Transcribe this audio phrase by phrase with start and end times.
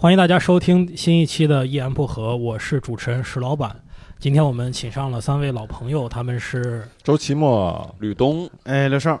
[0.00, 3.74] 欢迎大家收听新一期的《一言不合》，我是主持人石老板。
[4.20, 9.20] 今天我们请上了三位老朋友，他们是周奇墨、吕东，哎，刘少，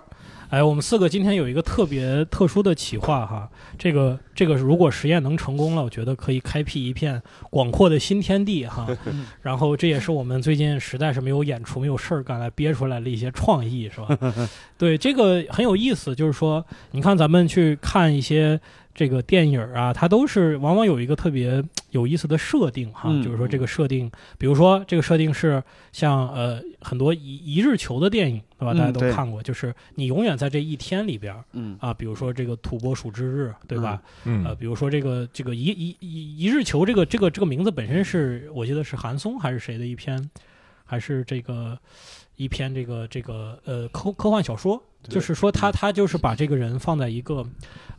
[0.50, 7.20] 哎，我们四个今天有一个特别特殊的企划哈，这个这个如果实验能成功了，我觉得可以开辟一片
[7.50, 8.86] 广阔的新天地哈。
[9.42, 14.16] 然后这也是我们最近实在是没有演出、没有事儿干来憋出来的一些创意，是吧？
[14.78, 18.60] 对，这个很有意思，就是说，你看咱们去看一些。
[18.98, 28.74] 这个电影啊，它都是往往有一个特别有意思的设定哈，就是说这个设定，比如说这个设定是像呃很多一一日球的电影，对吧？
[28.74, 34.02] 大家都看过，就是你永远在这一天里边，嗯啊，比如说这个土拨鼠之日，对吧？
[34.24, 40.28] 嗯，呃，比如说这个这个一一一一日球这个这个这个名字本身是我记得是韩松还是谁的一篇，
[40.84, 41.78] 还是这个
[42.38, 44.82] 一篇这个这个呃科科幻小说。
[45.04, 47.46] 就是说，他他就是把这个人放在一个，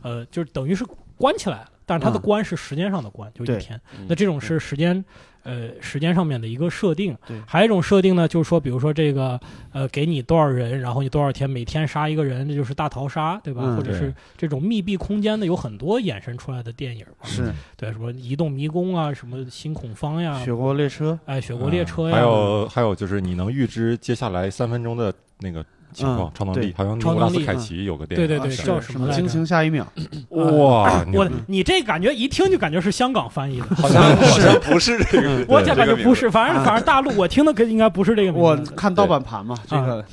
[0.02, 0.84] 呃，就是等于是
[1.16, 3.80] 关起来了，但是他的关是时间上的关，就一天。
[4.06, 5.02] 那这种是时间，
[5.42, 7.16] 呃，时间上面的一个设定。
[7.26, 9.40] 对还有一种设定呢，就是说，比如说这个，
[9.72, 13.74] 呃，给你多少人，然后你多少天，每天杀一个人，这就是大逃杀，对吧？
[13.76, 17.04] 或者是这种密闭空间的，有很多衍生出来的电影。
[17.22, 22.16] 是对，什么移动迷宫啊，什么新恐方呀，雪国列车，哎，雪国列车呀。
[22.16, 25.64] 还有还有就是你能预知接下来三分钟的那个。
[25.92, 29.10] 情况超能力，好像尼古拉斯凯奇有个电影，对对对，叫什么？
[29.12, 29.86] 惊情下一秒。
[30.30, 38.70] 哇，我你这感觉一听就感觉是香港翻译的， 好像 好像不是这个，我感觉不是，反正反正大陆我听的跟应该不是这个名字。
[38.70, 40.04] 我看盗版盘嘛，这个。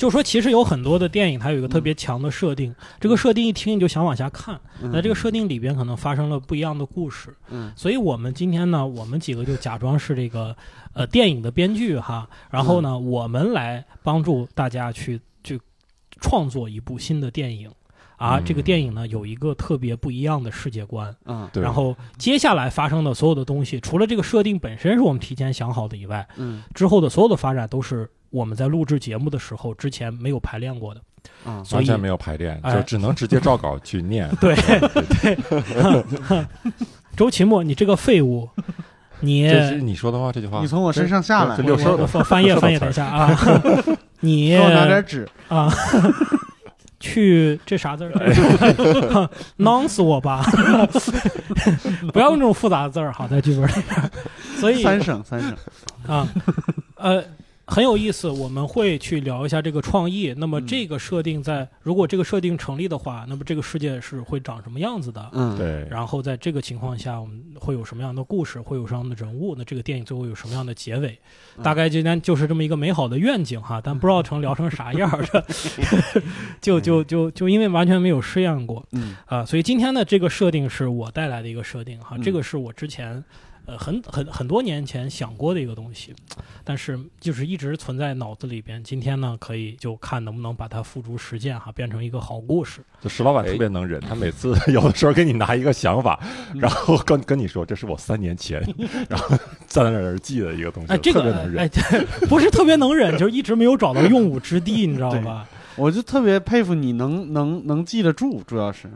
[0.00, 4.58] 就说其实有很多的电影，它有一个特别强的设定，这个设定一听你就想往下看。
[4.80, 7.36] 那这个设定里边可能发生了不一样的故事。
[7.50, 10.56] 嗯，所以我们今天呢，我们几个就假装是这个
[10.94, 15.60] 呃电影的编剧哈，然后呢，我们来帮助大家去去
[16.18, 17.70] 创作一部新的电影
[18.16, 18.40] 啊。
[18.40, 21.14] 这个电影呢有一个特别不一样的世界观。
[21.26, 21.62] 嗯，对。
[21.62, 28.10] 然后接下来发生的所有的东西，除了这个设定本身是我们提前想好的以外，嗯，之后的所有的发展都是。
[28.30, 31.00] 我们在录制节目的时候，之前没有排练过的，
[31.44, 34.28] 啊，完全没有排练，就只能直接照稿去念。
[34.40, 34.54] 对。
[35.20, 36.46] 对，
[37.16, 38.48] 周奇墨，你这个废物，
[39.18, 43.36] 你这是你说的话，这句话，你从我身上下来，六兽的翻页翻页一下啊，
[44.20, 45.28] 你给我拿点纸。
[45.48, 45.68] 啊，
[47.00, 49.28] 去这啥字儿？
[49.56, 50.44] 囊死我吧！
[52.12, 54.10] 不要用这种复杂的字儿，好在剧本里边。
[54.56, 55.56] 所以三省三省。
[56.06, 56.28] 啊，
[56.94, 57.24] 呃。
[57.70, 60.34] 很有意思，我们会去聊一下这个创意。
[60.36, 65.30] 那么这个设定在，如果这个设定成立的话，那么这个世界是会长什么样子的？
[65.32, 65.86] 嗯，对。
[65.88, 68.60] 然后在这个情况下，我们会有什么样的故事？
[68.60, 69.54] 会有什么样的人物？
[69.56, 71.16] 那这个电影最后有什么样的结尾？
[71.62, 75.46] 大概今天就是这么一个美好的愿景哈，但不知道成聊成啥样儿 的，
[76.60, 83.22] 就就就就因为完全没有试验过，嗯啊，所以今天的这个设定是我带来的一个设定哈，这个是我之前。
[83.66, 86.14] 呃，很很很多年前想过的一个东西，
[86.64, 88.82] 但是就是一直存在脑子里边。
[88.82, 92.80] 今天呢，可以就看能不能把它付诸实践哈，变成一个好故事。
[93.00, 96.18] 就石老板特别能忍，他每次有的时候给你拿一个想法，
[96.54, 98.60] 然后跟跟你说这是我三年前，
[99.08, 100.92] 然后在那儿记的一个东西。
[100.92, 101.68] 哎，这个能忍哎，
[102.28, 105.46] 不是特别能忍，就是一直没有找到用武之地，你知道吧？
[105.76, 108.90] 我就特别佩服你能能能记得住，主要是。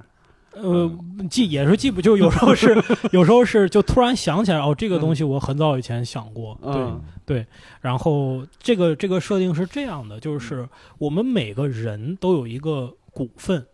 [0.56, 0.90] 呃，
[1.28, 2.82] 记也是记不，就有时候是，
[3.12, 6.86] 有时候是就突然想起来，哦，这个东西我很早以前想过，对
[7.26, 7.46] 对。
[7.80, 13.66] 然后这个这个设定是这样的，就是我们每个人都有一个股份，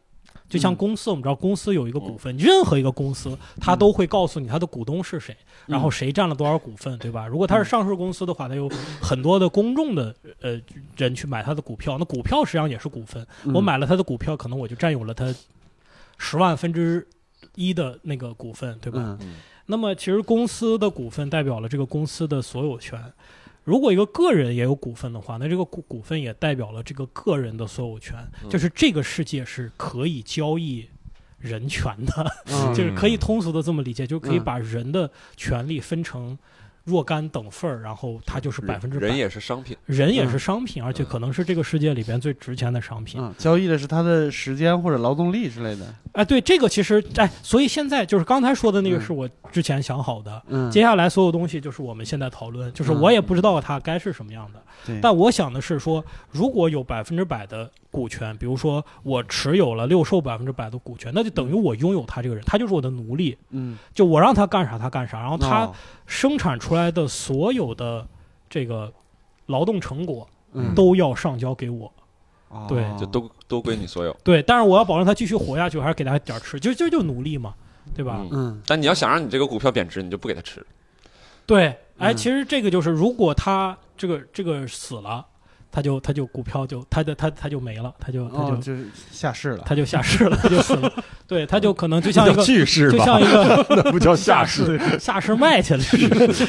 [0.49, 5.37] 就像公司，我们知道公司有一个股份，任何一个公司它都会告诉你它的股东是谁，
[5.67, 7.27] 然后谁占了多少股份，对吧？
[7.27, 8.69] 如果它是上市公司的话，它有
[9.01, 10.61] 很多的公众的呃
[10.97, 15.33] 人去买它的股票，那股票实际上也是股份，我买了它的股票，可能我就占有了它。
[16.23, 17.09] 十万分之
[17.55, 19.19] 一的那个股份，对吧？
[19.67, 23.01] 那么其实公司的股份代表了这个公司的所有权。
[23.65, 28.15] 如果一个个人也有股份的话，那这个股股份也代表了这个个人的所有权。
[28.51, 30.87] 就是这个世界是可以交易
[31.39, 32.31] 人权的，
[32.75, 36.37] 就是可以通俗的这么理解，就可以把人的权利分成。
[36.91, 43.23] 若干等份儿，然后它就是百分之人也是商品，人也是商品，而且可能是这个世界里边最值钱的商品。
[43.39, 45.95] 交易的是他的时间或者劳动力之类的。
[46.13, 50.43] 哎，对，这个其实哎，所以现在就是刚才说的那个是我之前想好的。
[50.49, 54.61] 嗯，接下来所有东西就是我们现在讨论，就是我也不知道它该是什么样的。
[55.01, 63.37] 但我想的是说，如果有百分之百的股权，比如说我持有了六兽百分之百的股权，那就等于我拥有他这个人，他就是我的奴隶。
[63.51, 65.71] 嗯，就我让他干啥他干啥，然后他
[66.07, 68.07] 生产出来的所有的
[68.49, 68.93] 这个
[69.47, 70.29] 劳动成果
[70.75, 71.93] 都要上交给我。
[72.69, 74.17] 对，就都都归你所有。
[74.25, 77.55] 对，但是我要保证他继续活下去，还是给他点吃，就就就奴隶嘛。
[77.93, 78.19] 对吧？
[78.21, 80.65] 嗯嗯但你要想让你这个股票贬值，你就不给他吃。
[81.45, 81.67] 对，
[81.99, 85.27] 哎，嗯其实这个就是，如果他这个这个死了，
[85.73, 88.73] 他就他就股票就他的他他就没了，他就他就、哦，就
[89.13, 89.63] 下市了。
[89.65, 90.93] 他就下市了，他就死了。
[91.27, 94.81] 对，他就可能就像一个 去世吧，就像一个 那不叫下市。
[94.99, 95.83] 下市卖去了，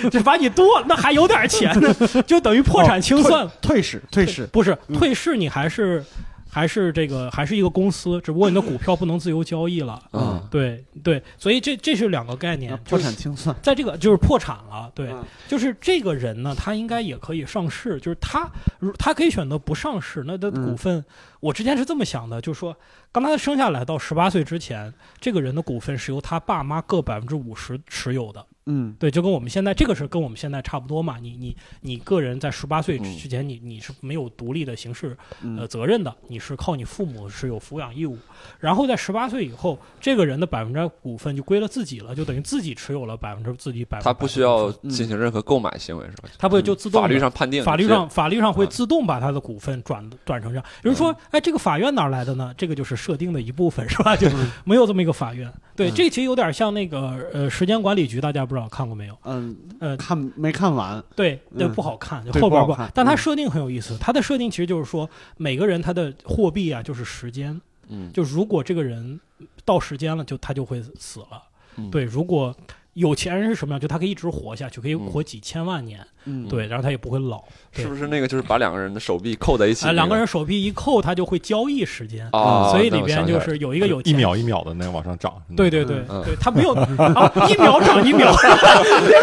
[0.10, 1.94] 就把你剁，那还有点钱呢，
[2.26, 3.48] 就等于破产清算。
[3.62, 4.48] 退市，退市。
[4.48, 6.04] 不是嗯退市，你还是
[6.52, 10.04] 还是这个还是一个公司，只不过你的股票不能自由交易了。
[10.12, 13.56] 嗯，对对，所以这这是两个概念，破产清算。
[13.64, 15.24] 在这个就是破产了，对，嗯。
[15.48, 18.50] 就是这个人呢，他应该也可以上市，就是他
[18.80, 21.04] 如他可以选择不上市，那他的股份，
[21.40, 22.76] 我之前是这么想的，就是说，
[23.12, 38.18] 刚他生下来到十八岁之前，这个人的股份是由他爸妈各百分之五十持有的，嗯对，就跟我们现在这个是跟我们现在差不多嘛，你你你个人在十八岁嗯之前，你你是没有独立的刑事呃嗯责任的，你是靠你父母是有抚养义务，
[38.60, 46.30] 然后在十八岁以后，这个人的百分之股份就归了自己了，就等于自己持有了百分之自己百分之他不需要进行任何购买行为是吧？
[46.38, 50.66] 他不会就自动法律上判定，法律上法律上会嗯自动把他的股份转转成这样。
[50.84, 52.54] 有人说，哎，这个法院哪儿来的呢？
[52.58, 54.16] 这个就是设定的一部分，是吧？
[54.16, 54.28] 就
[54.66, 55.52] 没有这么一个法院。
[55.76, 59.18] 对，嗯这其实有点像那个呃时间管理局，大家不知道看过没有？
[59.24, 61.04] 嗯，呃，看没看完？
[61.16, 69.20] 对，对，嗯不好看，就后边不但它设定很有意思，它的设定其实就是说，每个人他的货币啊，就是时间，嗯，就如果这个人
[69.66, 71.42] 到时间了，就他就会死了。
[71.78, 72.54] 嗯对，如果
[72.94, 73.80] 有钱人是什么样？
[73.80, 77.42] 就他可以一直活下去，可以嗯活几千万年，嗯，对，然后他也不会老。
[77.72, 79.96] 是不是那个就是把两个人的手臂扣在一起啊，那个？
[79.96, 84.14] 两个人手臂一扣，他就会交易时间，啊，所以里边就是有一个有一。
[84.14, 85.34] 秒一秒的那个往上涨。
[85.56, 88.36] 对对对嗯对，他没有啊，一秒涨一秒，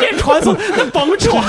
[0.01, 1.45] 这传送那甭传，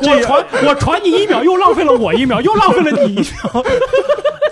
[0.00, 3.64] 我传我传你一秒，又浪费了我一秒，又浪费了你一秒。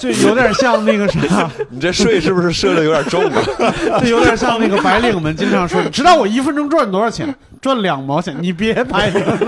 [0.02, 3.40] 就有点像那个啥， 你这税是不是设的有点重啊？
[4.02, 7.32] 这有点像那个白领们经常说，你知道我一分钟赚多少钱？
[7.60, 9.38] 赚两毛钱，你别拍了。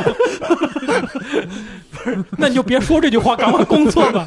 [2.39, 4.25] 那你就别说这句话，赶快工作吧。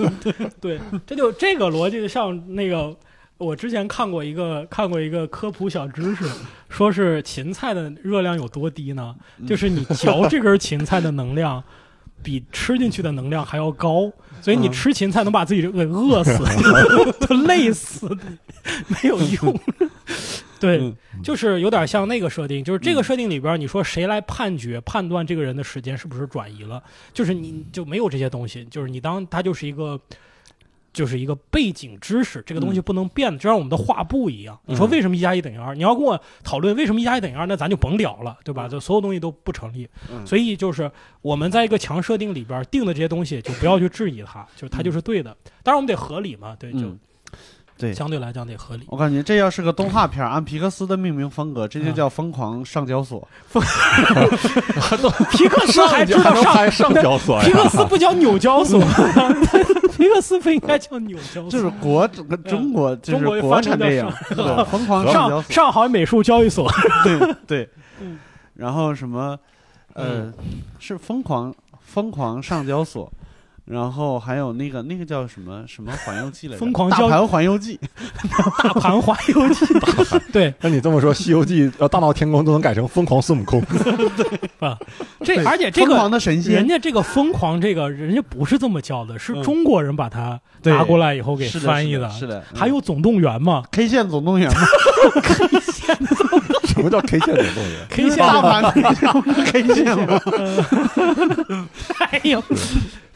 [0.59, 2.93] 对，这就这个逻辑，像那个
[3.37, 6.25] 我之前看过一个看过一个科普小知识，
[6.67, 9.15] 说是芹菜的热量有多低呢？
[9.47, 11.63] 就是你嚼这根芹菜的能量。
[12.23, 16.37] 比吃进去的能量还要高，所以你嗯吃芹菜能把自己给饿死，
[17.27, 18.09] 都累死，
[18.87, 19.59] 没有用。
[20.59, 26.81] 对，嗯就是有点像那个设定，就是这个设定里边，你说谁来判决判断这个人的时间是不是转移了？
[27.13, 29.99] 就是你就没有这些东西，就是你当他就是一个。
[30.97, 34.57] 就是一个背景知识，这个东西不能变的，就像我们的画布一样。
[34.65, 35.75] 你说为什么一加一等于二？
[35.75, 38.67] 你要跟我讨论为什么一加一等于二，那咱就甭聊了，对吧？
[38.67, 39.87] 就所有东西都不成立。
[40.11, 40.91] 嗯所以就是
[41.21, 45.37] 我们在一个强设定里边定的这些东西，就不要去质疑它，就是它就是对的。
[45.61, 46.99] 当然我们得合理嘛，对，就嗯
[47.77, 48.85] 对相对来讲得合理。
[48.87, 53.27] 我感觉这要是个动画片，按皮克斯的命名风格，这就叫《疯狂上交所
[55.31, 57.51] 皮克斯还知道上还上交所皮？
[57.51, 58.81] 克斯不叫纽交所，
[59.97, 62.07] 皮克斯不应该叫纽交》，所，就是国
[62.45, 66.69] 中国就是国产电影，对，《疯狂上交上海美术交易所，》，
[67.03, 67.69] 对对。
[67.99, 68.19] 嗯。
[68.53, 69.37] 然后什么，
[69.93, 70.31] 呃，
[70.79, 73.11] 是疯狂疯狂上交所。
[73.67, 76.59] 然后还有那个那个叫什么什么环游记来着？
[76.59, 77.77] 疯狂交 大盘环游记，
[78.63, 79.65] 大盘环游记，
[80.31, 83.61] 对那你这么说，《西游记》呃，《大闹天宫》都能改成《疯狂孙悟空
[84.65, 84.77] 》啊？
[85.21, 94.59] 这对而且这疯狂个的神仙人，家这个疯狂，这个人家不是这么叫的，是嗯中国人把它对拿过来以后给翻译是的，是的，还有总动员嘛 K 线总动员嘛
[96.67, 98.71] 什么叫 K 线总动员？，K 线大盘
[99.45, 100.21] K 线嘛，
[102.11, 102.43] 哎呦，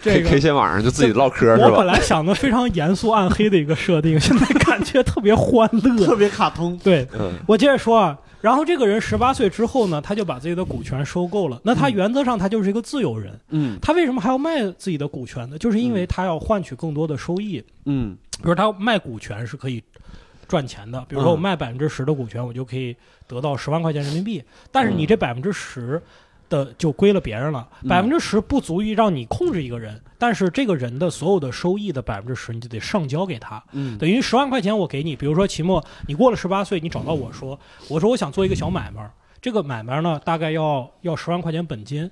[0.01, 1.67] 这 K 个 K 线晚上就自己唠嗑是吧？
[1.69, 6.15] 我本来想的非常严肃暗黑的一个设定，现在感觉特别欢乐 特。
[6.15, 6.77] 别卡通。
[6.83, 11.59] 对嗯我接着说啊，然后这个人十八岁之后呢，他就把自己的股权收购了。
[11.63, 15.57] 那他原则上他就是一个自由人，嗯他为什么还要卖自己的股权呢？
[15.57, 17.63] 就是因为他要换取更多的收益。
[17.85, 19.83] 嗯比如他卖股权是可以
[20.47, 22.95] 赚钱的，比如说我卖百分之十的股权，我就可以
[23.27, 24.43] 得到十万块钱人民币。
[24.71, 26.01] 但是你这百分之十
[26.51, 33.63] 的就归了别人了，嗯百分之十不足以让你控制一个人，但是这个人的所有的收益的百分之十你就得上交给他。
[33.71, 42.11] 嗯等于十万块钱我给你，比如说期末你过了十八岁，你找到我说，我说我想做一个小买卖儿，这个买卖儿呢大概要要十万块钱本金，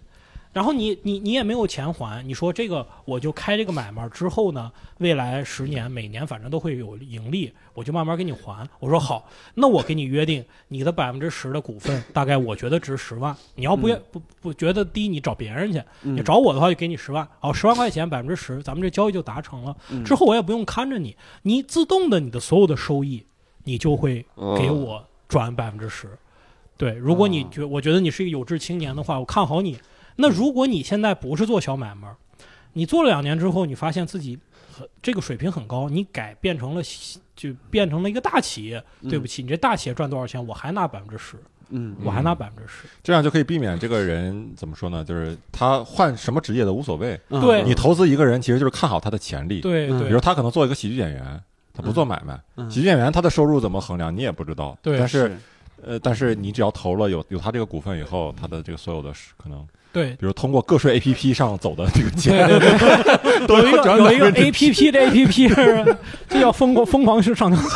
[0.51, 8.67] 然后你你你也没有钱还，你说这个我就开这个买卖之后呢，未来十年每年反正都会有盈利，我就慢慢给你还。
[8.79, 19.77] 我说好，那我给你约定，你的百分之十的股份大概我觉得值十万，你要不愿、不不觉得低，你找别人去，嗯你找我的话就给你十万，好，十万块钱百分之十，咱们这交易就达成了。
[20.03, 23.23] 之后我也不用看着你，你自动的你的所有的收益，
[23.65, 24.25] 你就会
[24.57, 26.09] 给我转百分之十。
[26.75, 29.77] 对，如果你哦觉我觉得你是一个有志青年的话，我看好你。
[30.21, 32.15] 那如果你现在不是做小买卖儿，
[32.73, 34.37] 你做了两年之后，你发现自己
[34.71, 36.81] 很这个水平很高，你改变成了
[37.35, 41.37] 就变成了一个大企业，对不起，你这大企业赚多少钱，我还拿百分之十，
[41.69, 42.83] 嗯，我还拿百分之十。
[43.01, 45.03] 这样就可以避免这个人怎么说呢？
[45.05, 47.19] 就是他换什么职业都无所谓。
[47.29, 51.41] 嗯对你投资一个人，其实就是看好他的潜力。，嗯对对比如他可能做一个喜剧演员，
[51.73, 54.77] 他不做买卖，嗯喜剧演员他的收入怎么衡量你也不知道。
[54.81, 55.37] 对但是
[55.81, 60.11] 呃，但是你只要投了有有他这个股份以后，他的这个所有的是可能，对。
[60.11, 65.97] 比如通过个税 A P P 上走的这个钱，对对， 都有一个转有一个百分之 A P P 的 A P P 是，
[66.29, 67.57] 这叫疯狂疯狂式上交。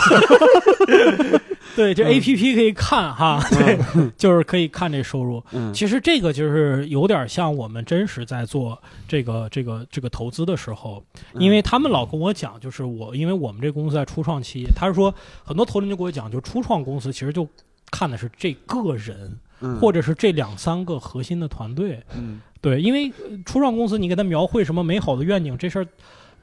[1.75, 3.79] 对，这 A P P 可以看哈，对，
[4.15, 5.43] 就是可以看这收入。
[5.53, 5.73] 嗯。
[5.73, 11.03] 其实这个就是有点像我们真实在做这个这个这个投资的时候，
[11.33, 15.11] 因为他们老跟我讲，就是我因为我们这公司在初创期，他是说
[15.43, 17.47] 很多投资人就跟我讲，就初创公司其实就
[17.89, 22.03] 看的是这个人，嗯或者是这两三个核心的团队。
[22.15, 25.87] 嗯对，因为呃初创公司你给他描绘什么美好的愿景，这事儿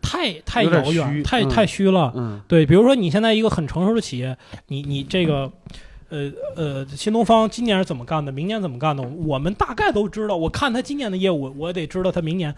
[0.03, 2.13] 太太遥远，太嗯太虚了。
[2.17, 4.37] 嗯对，比如说你现在一个很成熟的企业，
[4.67, 5.53] 你你这个。
[6.13, 8.33] 呃呃，新东方今年是怎么干的？
[8.33, 9.01] 明年怎么干的？
[9.01, 10.37] 我们大概都知道。
[10.37, 12.53] 我看他今年的业务，我得知道他明年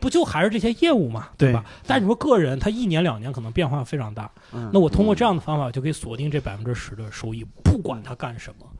[0.00, 1.64] 不就还是这些业务嘛，对吧？
[1.86, 4.28] 但你说个人，他一年两年可能变化非常大。
[4.52, 8.77] 嗯那我通过这样的方法就可以锁定这百分之十的收益，不管他干什么，嗯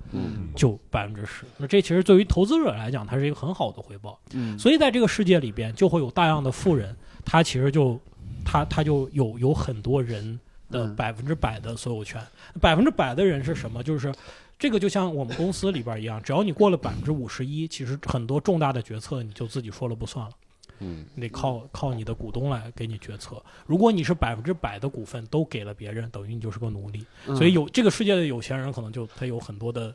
[0.54, 1.44] 就百分之十。
[1.56, 4.18] 那这其实对于投资者来讲，它是一个很好的回报。
[4.32, 7.98] 嗯所以在这个世界里边，就会有大量的富人，他其实就
[8.44, 10.38] 他他就有有很多人
[10.70, 12.20] 的嗯百分之百的所有权。
[12.60, 13.82] 百分之百的人是什么？
[13.82, 14.12] 就是
[14.58, 20.32] 这个就像我们公司里边一样，只要你过了百分之五十一，其实很多重大的决策你就自己说了不算了。
[20.80, 23.42] 嗯你得靠靠你的股东来给你决策。
[23.66, 27.04] 如果你是百分之百的股份都给了别人，等于你就是个奴隶。
[27.26, 29.94] 嗯所以有这个世界的有钱人可能就他有很多的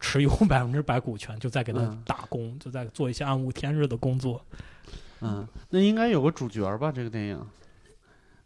[0.00, 4.44] 持有百分之百股权，就在给他嗯打工，就在做一些暗无天日的工作。
[5.20, 6.90] 嗯，那应该有个主角吧？
[6.90, 7.40] 这个电影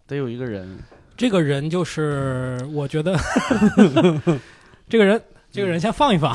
[0.07, 0.79] 得有一个人，
[1.17, 3.19] 这个人就是我觉得
[4.89, 5.23] 这个人。
[5.57, 6.33] 这个人先放一放，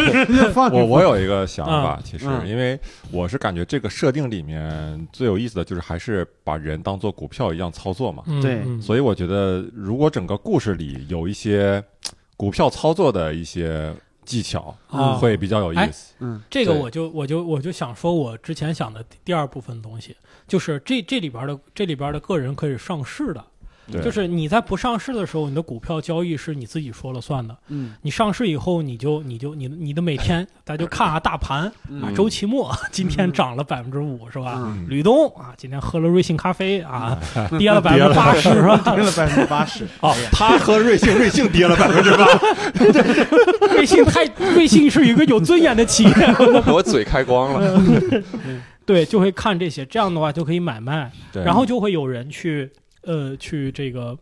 [0.52, 2.48] 放我我有一个想法，其实嗯。
[2.48, 2.78] 因为
[3.10, 8.80] 我是感觉这个设定里面最有意思的就是还是把人当做股票一样操作嘛，对嗯。
[8.80, 11.82] 所以我觉得如果整个故事里有一些
[12.36, 16.14] 股票操作的一些技巧，啊会比较有意思。
[16.20, 20.16] 嗯这个我就我就我就想说，我之前想的第二部分东西，
[20.48, 23.44] 就是这这里边的这里边的个人可以上市的，对，
[24.00, 27.56] 就是你在不上市的时候，你的股票交易是你自己说了算的。
[27.68, 34.54] 嗯你上市以后，你就你就你你的每天，大家就看啊大盘啊，嗯周期末 今天涨了百分之五是吧？
[34.58, 37.18] 嗯，吕东啊，今天喝了瑞幸咖啡啊，
[37.58, 38.76] 跌了百分之八十 是吧？
[38.94, 39.84] 跌了百分之八十。
[40.00, 42.26] 哦，他喝瑞幸，瑞幸跌了百分之八，
[43.72, 46.12] 瑞幸太瑞幸是一个有尊严的企业，
[46.72, 48.22] 我嘴开光了。
[48.84, 52.68] 对，就会看这些，这样的话就可以买卖，然后就会有人去
[53.04, 54.16] 呃去这个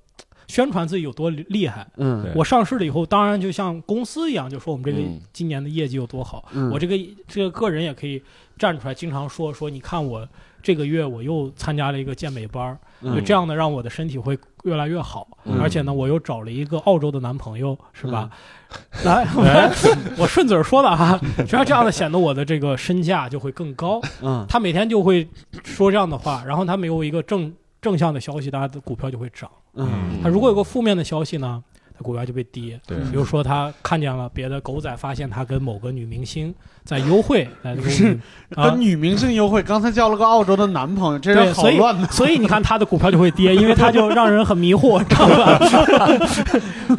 [0.46, 1.86] 宣传自己有多厉害。
[1.96, 6.48] 嗯我上市了以后，当然就像公司一样，就说我们这个嗯今年的业绩有多好。
[6.52, 6.96] 嗯我这个
[7.28, 8.22] 这个个人也可以
[8.58, 10.26] 站出来，经常说说，你看我
[10.62, 15.26] 这个月我又参加了一个健美班儿，嗯就这样的让我的身体会越来越好。
[15.44, 18.28] 嗯而且呢，我又找了一个澳洲的男朋友，是吧？
[19.04, 24.00] 来，我我顺嘴儿说的哈，实际上这样的显得我的这个身价就会更高。
[24.22, 25.26] 嗯他每天就会
[25.64, 29.50] 说这样的话，然后他没有一个正正向的消息，大家的股票就会涨。
[29.74, 31.62] 嗯他如果有个负面的消息呢，
[31.96, 32.80] 他股票就被跌。
[32.86, 36.54] 对比如说他看见了别的狗仔，发现他跟某个女明星
[36.90, 38.18] 在优惠， 在这个是
[38.56, 42.08] 啊跟女明星优惠，刚才交了个澳洲的男朋友，这对，人好乱呐。
[42.10, 45.58] 所以你看他的股票就会跌，因为他就让人很迷惑， 知道吧？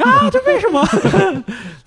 [0.00, 0.82] 啊，这为什么？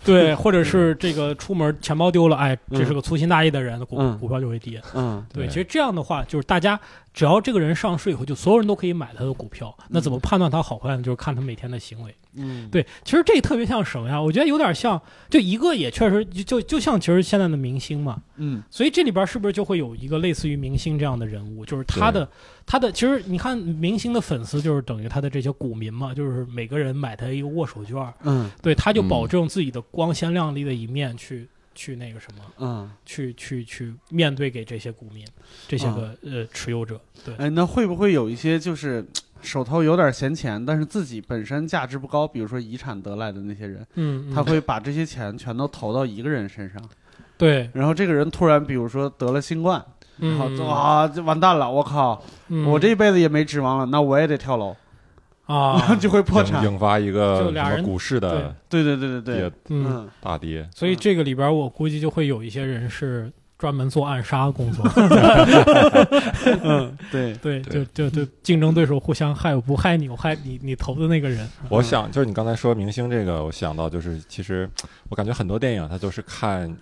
[0.05, 4.79] 对，或者是这个出门钱包丢了，哎，这是个粗心大意的人，股嗯股票就会跌。
[4.93, 6.79] 嗯对，其实这样的话，就是大家
[7.11, 9.75] 只要这个人上市以后，就所有人都可以买他的股票。
[9.89, 11.01] 那怎么判断他好坏呢？
[11.01, 12.13] 就是看他每天的行为。
[12.37, 14.21] 嗯，对，其实这特别像什么呀？
[14.21, 18.21] 我觉得有点像，就一个也确实就就就像其实现在的明星嘛。
[18.37, 18.61] 嗯。
[18.69, 21.65] 所以这里边是不是就会有一个类似于明星这样的人物？
[21.65, 22.29] 就是他的
[22.65, 28.49] 他的，其实你看明星的粉丝就是等于他的这些股民嘛，就是每个人买他一个握手券，嗯。
[28.61, 29.09] 对，他就嗯。
[29.09, 32.43] 保证自己的光鲜亮丽的一面去去那个什么。
[32.57, 35.25] 嗯，去去去面对给这些股民，
[35.67, 39.05] 这些个、呃持有者，对，哎，那会不会有一些就是
[39.41, 46.81] 手头有点闲钱，但是自己本身价值不高，比如说遗产得来的那些人，嗯，他嗯会把这些钱全都投到一个人身上，
[47.37, 49.83] 对，然后这个人突然比如说得了新冠，
[50.17, 52.65] 然后嗯就完蛋了，我靠，嗯。
[52.65, 54.75] 我这一辈子也没指望了，那我也得跳楼。
[55.45, 56.63] 啊， 就会破产。
[56.63, 58.83] 引引发一个什么股市的对。
[58.83, 60.67] 对对对对，嗯，嗯，大跌。
[60.73, 64.83] 所以这个里边我估计就会有一些人是专门做暗杀工作，
[66.63, 74.67] 嗯， 对，对，就就就竞争对手互相害，我不害你，我害你，你投的那个人，我想就是你刚才说明星这个，我想到就是其实
[75.09, 76.75] 我感觉很多电影它都是看，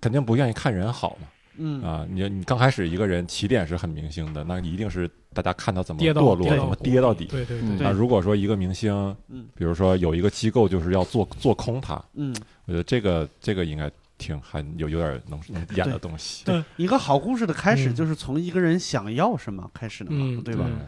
[0.00, 1.28] 肯定不愿意看人好嘛。
[1.60, 7.24] 嗯啊，你你刚开始一个人起点是很明星的，那你一定是大家看他怎么堕落，怎么跌到底。
[7.24, 8.92] 对对嗯对那如果说一个明星，
[9.28, 12.32] 嗯比如说有一个机构就是要做做空他，嗯，
[12.66, 16.44] 我觉得这个这个应该挺很有有点能能演的东西。
[16.44, 20.64] 对一个好故事的开始嗯就是从一个人想要什么开始的嘛，嗯对吧？
[20.68, 20.78] 嗯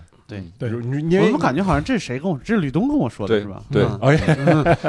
[0.58, 3.62] 对，对，你因为我怎么感觉好像这是谁跟我，这是吕东跟我说的是吧？
[3.70, 3.98] 对嗯。
[4.00, 4.16] 哎，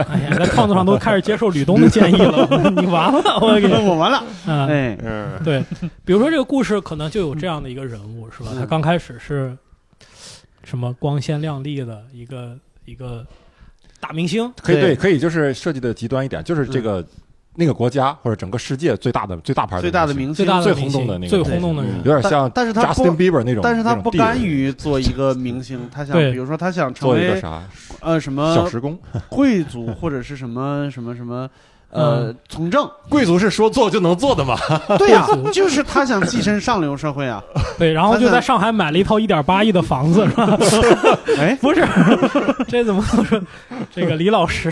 [0.08, 5.64] 哎呀，在创作上都开始接受吕东的建议了， 你完了，我给， 我完了，啊，哎，嗯，对，
[6.06, 8.52] 比如说这个故事可能就有这样的一个人物，是吧？
[8.54, 8.60] 嗯。
[8.60, 9.58] 他刚开始是
[10.64, 13.26] 什么光鲜亮丽的一个一个
[14.00, 17.06] 大明星，可以对对，可以就是设计的极端一点，就是这个
[17.56, 21.98] 那个国家或者整个世界最大的最大牌最大的明星，最轰动的那个最轰动的人。
[21.98, 27.62] 有点像但是他不 Justin Bieber 那种，但是他不甘于做一个明星，他想，比如说他想成为做一个啥？
[28.00, 28.98] 呃什么小时工。
[29.28, 31.50] 贵族或者是什么什么什么
[31.92, 34.58] 呃从政，贵族是说做就能做的嘛？
[34.98, 37.44] 对呀， 就是他想跻身上流社会啊，
[37.78, 40.58] 对，然后就在上海买了一套一点八亿的房子，是吧？
[41.38, 41.86] 哎，不是，
[42.68, 43.42] 这怎么说？
[43.94, 44.72] 这个李老师，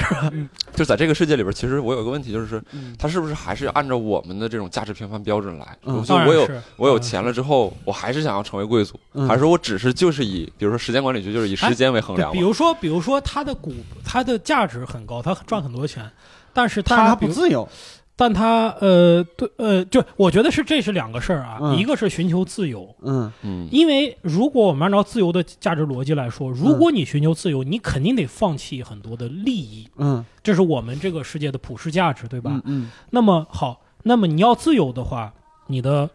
[0.75, 5.77] 就在这个世界里边，其实我有个问题，就是嗯他是不是还是按照我们的这种价值评判标准来？
[5.85, 6.47] 嗯就我有
[6.77, 12.33] 我有钱了之后，我还是想要成为贵族，嗯还是说我只是就是以，比如说时间管理局就是以时间为衡，量嘛？
[12.33, 13.73] 比如说，比如说他的股，
[14.05, 16.09] 他的价值很高，他赚很多钱，
[16.53, 17.67] 但是他不自由，
[18.15, 21.77] 但他呃，对呃，就我觉得是这是两个事儿啊，嗯。
[21.77, 23.31] 一个是寻求自由，嗯。
[23.43, 30.25] 嗯，因为如果我们按照自由的价值逻辑来说，如果你寻求自由，你肯定得放弃很多的利益，嗯。
[30.43, 32.51] 这是我们这个世界的普世价值，对吧？
[32.51, 32.91] 嗯嗯。
[33.11, 35.33] 那么好，那么你要自由的话，
[35.67, 36.09] 你的、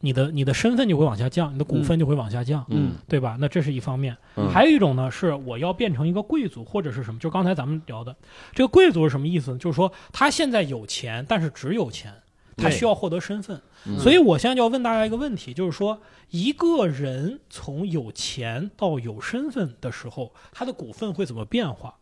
[0.00, 3.36] 你的、你的身份就会往下降，你的股份就会往下降，嗯对吧？
[3.40, 4.16] 那这是一方面。
[4.36, 7.18] 嗯还有一种呢，是我要变成一个贵族，或者是什么？
[7.18, 8.14] 就刚才咱们聊的，
[8.52, 9.58] 这个贵族是什么意思呢？
[9.58, 12.12] 就是说他现在有钱，但是只有钱，
[12.56, 13.56] 他需要获得身份。
[13.86, 21.94] 嗯所以我现在就要问大家一个问题，就是说，一个人从有钱到有身份的时候，他的股份会怎么变化？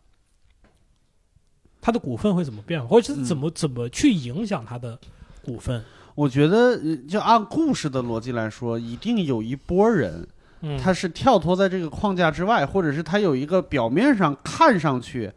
[1.80, 4.98] 他的股份会怎么变化，或者是怎么、怎么去影响他的
[5.44, 5.84] 股份？
[6.16, 10.26] 我觉得呃就按故事的逻辑来说，一定有一波人，
[10.62, 15.30] 嗯，他是跳脱在这个框架之外，或者是他有一个表面上看上去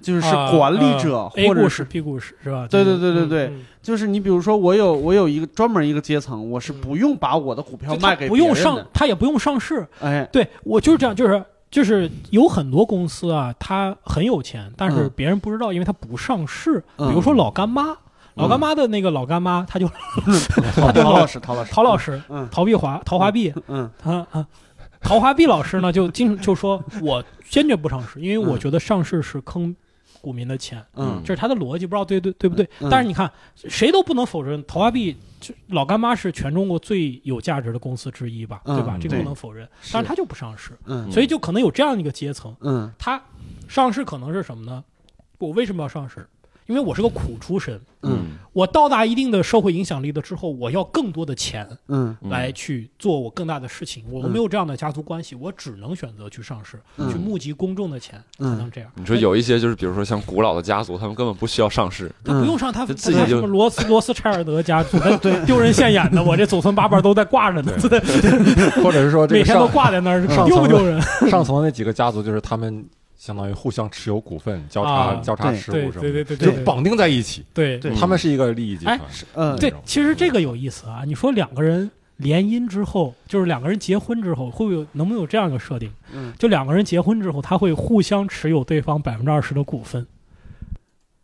[0.00, 2.66] 就是啊管理者，或者是 B 故事是吧？
[2.70, 3.46] 对对对对对。
[3.48, 3.64] 嗯嗯。
[3.82, 9.84] 就是你比如说我有我有一个专门一个阶层，我是嗯不用把我的股票卖给不用别人的，上他也不用上市。
[10.00, 15.10] 哎，对我就是这样，就是就是有很多公司啊，他很有钱，但是嗯。
[15.16, 16.80] 别人不知道，因为他不上市。
[16.98, 17.08] 嗯。
[17.08, 17.96] 比如说老干妈，
[18.34, 19.88] 老干妈的那个老干妈，他就
[20.74, 24.46] 陶陶老师，陶老师，陶老师，嗯陶碧华，陶华碧，嗯啊啊，
[25.00, 29.74] 陶华碧老师呢，就经就说，我坚决不上市，因为我嗯觉得上市是坑
[30.20, 32.68] 股民的钱，嗯这是他的逻辑，不知道对对对不对？
[32.80, 38.96] 嗯但是你看，谁都不能否认，陶华碧就老干妈是全中国最有价值的公司之一吧，嗯对吧？
[39.00, 43.20] 这个不能否认，但是他就不上市，嗯所以就可能有这样一个阶层，嗯他
[43.68, 44.82] 上市可能是什么呢？
[45.38, 46.26] 我为什么要上市？
[46.66, 54.04] 因为我是个苦出身，嗯我到达一定的社会影响力了之后，我要更多的钱，嗯嗯来去做我更大的事情。
[54.10, 58.90] 我没有这样的家族关系，我只能选择去上市，嗯去募集公众的钱，才嗯能这样。
[58.96, 67.72] 你说有一些就是比如说像古老的家族，他们根本不需要上市，他不用上，他自己就他什么罗斯罗斯柴尔德家族， 对丢人现眼的，我这祖孙八辈都在挂着呢，
[68.84, 71.00] 或者是说这个每天都挂在那儿，上层丢不丢人？
[71.30, 72.84] 上层那几个家族，就是他们
[73.22, 77.44] 相当于互相持有股份，交叉啊交叉持股什么，对对对对就绑定在一起。
[77.54, 79.04] 对对他们是一个利益集团哎。
[79.34, 81.04] 嗯对，其实这个有意思啊。
[81.06, 85.88] 你说两个人联姻之后，就是两个人结婚之后，会不会有能不能有这样一个设定？
[86.12, 90.04] 嗯就两个人结婚之后，他会互相持有对方百分之二十的股份，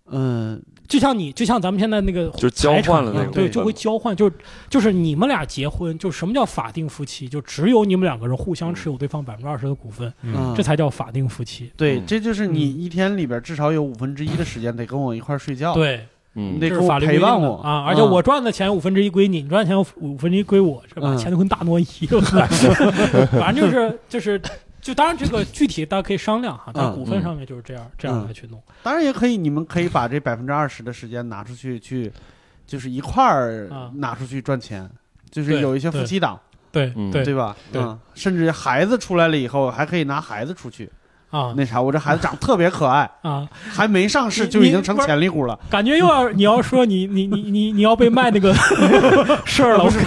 [0.06, 4.30] 嗯就像你，就像咱们现在那个就交换了那种对，就会交换，就
[4.70, 7.28] 就是你们俩结婚，就什么叫法定夫妻？
[7.28, 11.70] 就只有你们两个人互相持有对方百分之二十的股份，嗯这才叫法定夫妻。
[11.76, 17.84] 对，嗯这就是你嗯一天里边至少有五分之一的时间得跟我一块睡觉，对，嗯你得法律陪伴我啊！
[17.86, 21.12] 而且嗯我赚的钱五分之一归你，你赚的钱五分之一归我，是吧？
[21.12, 21.86] 嗯钱就跟大挪移，
[23.32, 24.40] 反正就是就是。
[24.80, 28.62] 就当然，这个具体大家可以商量哈，但嗯股份上面就是这样、这样来去弄。
[28.82, 32.10] 当然也可以，你们可以把这百分之二十的时间拿出去去，
[32.66, 34.88] 就是一块儿啊拿出去赚钱，
[35.30, 37.10] 就是有一些夫妻档，对、嗯。
[37.10, 37.56] 对对吧？
[37.72, 37.82] 对。
[37.82, 40.90] 嗯，甚至孩子出来了以后，还可以拿孩子出去，
[41.30, 41.54] 啊。
[41.56, 45.58] 那啥，我这孩子长得特别可爱， 啊，还没上市就已经成你不是潜力股了。
[45.70, 48.52] 感觉又要你要说你你你你你要被卖那个
[49.44, 49.98] 事儿了，是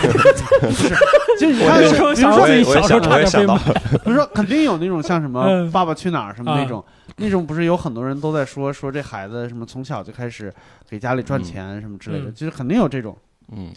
[1.40, 6.84] 就你我看，比如就说想说自己小时候差我也想到点被卖， 比如说，肯定有那种像什么嗯《爸爸去哪儿》什么啊那种，
[7.18, 10.54] 那种不是有很多人都在说说这孩子什么从小就开始
[10.90, 11.44] 给家里赚嗯。
[11.44, 12.34] 钱什么之类的，嗯。
[12.36, 13.18] 就是肯定有这种。
[13.54, 13.70] 嗯，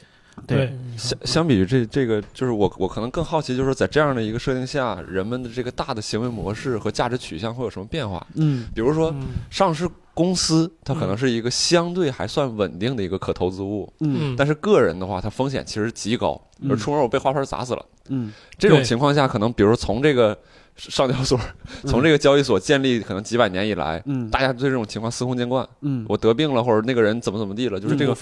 [0.47, 8.27] 对，相相比于这这个，就是我我可能更好奇，就是说在这样的一个设定下，人们的这个大的行为模式和价值取向会有什么变化？
[8.35, 8.67] 嗯。
[8.75, 9.23] 比如说嗯。
[9.51, 17.85] 上市公司，它可能嗯是一个相对还算稳定的一个可投资物，嗯嗯，但是个人的话，它风险其实极高，嗯而出门我被花盆砸死了。
[18.09, 18.33] 嗯。
[18.59, 20.39] 这种情况下，可能比如说从这个
[20.77, 21.39] 上交所，
[21.87, 25.67] 从这个交易所建立可能几百年以来，嗯大家对这种情况司空见惯。
[25.83, 28.15] 嗯，我得病了，或者那个人怎么怎么地了，就是这个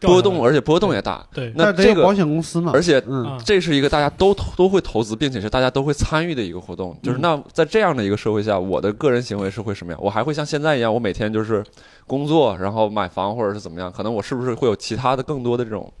[0.00, 1.24] 波动，而且波动也大。
[1.32, 3.00] 对，那这个保险公司嘛，而且
[3.44, 6.96] 这是一个大家都都会投资，并且是大家都会参与的一个活动。
[7.02, 10.00] 就是嗯那在这样的一个社会下，我的个人行为是会什么样？
[10.02, 11.64] 我还会像现在一样，我每天就是
[12.06, 13.92] 工作，然后买房或者是怎么样？
[13.92, 15.92] 可能我是不是会有其他的更多的这种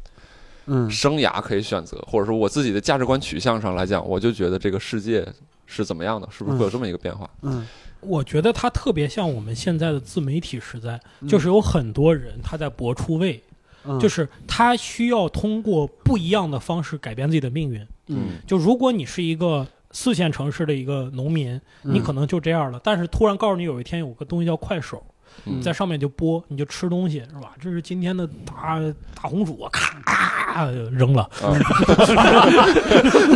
[0.66, 5.26] 嗯生涯可以选择，或者说我自己的价值观取向上来讲，我就觉得这个世界
[5.72, 6.28] 是怎么样的？
[6.30, 7.28] 是不是会有这么一个变化？
[7.42, 7.66] 嗯
[8.00, 13.40] 我觉得它特别像我们现在的自媒体时代，嗯就是有很多人他在搏出位，
[13.84, 17.80] 嗯，就是他需要通过不一样的方式改变自己的命运。
[18.08, 22.80] 嗯就如果你是一个四线城市的一个农民，你嗯可能就这样了。
[22.82, 25.00] 但是突然告诉你有一天有个东西叫快手，
[25.44, 27.52] 嗯在上面就播，你就吃东西是吧？
[27.60, 28.80] 这是今天的大
[29.14, 31.22] 大红薯咔，咔扔了。
[31.42, 31.50] 啊，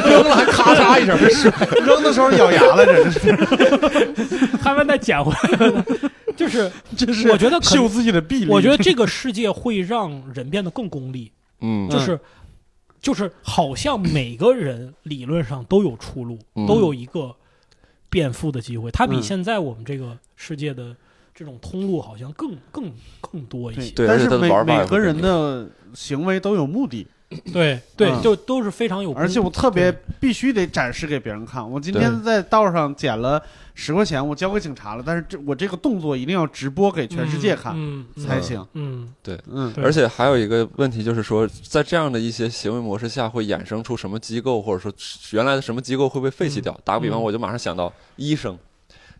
[0.07, 1.17] 扔了还咔嚓一声，
[1.85, 5.85] 扔的时候咬牙了，这是他们再捡回来，
[6.37, 8.51] 就是就是我觉得可秀自己的臂力。
[8.51, 12.19] 我觉得这个世界会让人变得更功利，嗯就是
[13.01, 17.35] 就是好像每个人理论上都有出路，嗯都有一个
[18.09, 18.91] 变富的机会。
[18.91, 20.95] 它比嗯现在我们这个世界的
[21.37, 23.91] 这种通路好像更更更多一些。
[23.91, 27.07] 对但是每他的玩法也每个人的行为都有目的，
[27.53, 28.23] 对对，嗯。
[28.23, 31.71] 就都是非常有，而且我特别必须得展示给别人看。
[31.71, 33.41] 我今天在道上捡了
[33.75, 37.77] 十块钱，我交给警察了，但是这我这个动作一定要直播给全世界看
[38.17, 38.67] 才行。
[38.73, 39.71] 嗯，对嗯。
[39.75, 44.91] 对而且还有一个问题就是说，在这样的一些行为模式下，会衍生出什么机构，或者说
[45.33, 46.79] 原来的什么机构会被废弃掉？
[46.83, 47.23] 打个比方，嗯。
[47.23, 48.59] 我就马上想到医生，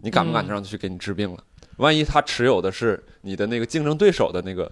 [0.01, 0.49] 你敢不敢嗯。
[0.49, 1.39] 让他去给你治病了？
[1.77, 4.71] 万一他持有的是你的那个竞争对手的那个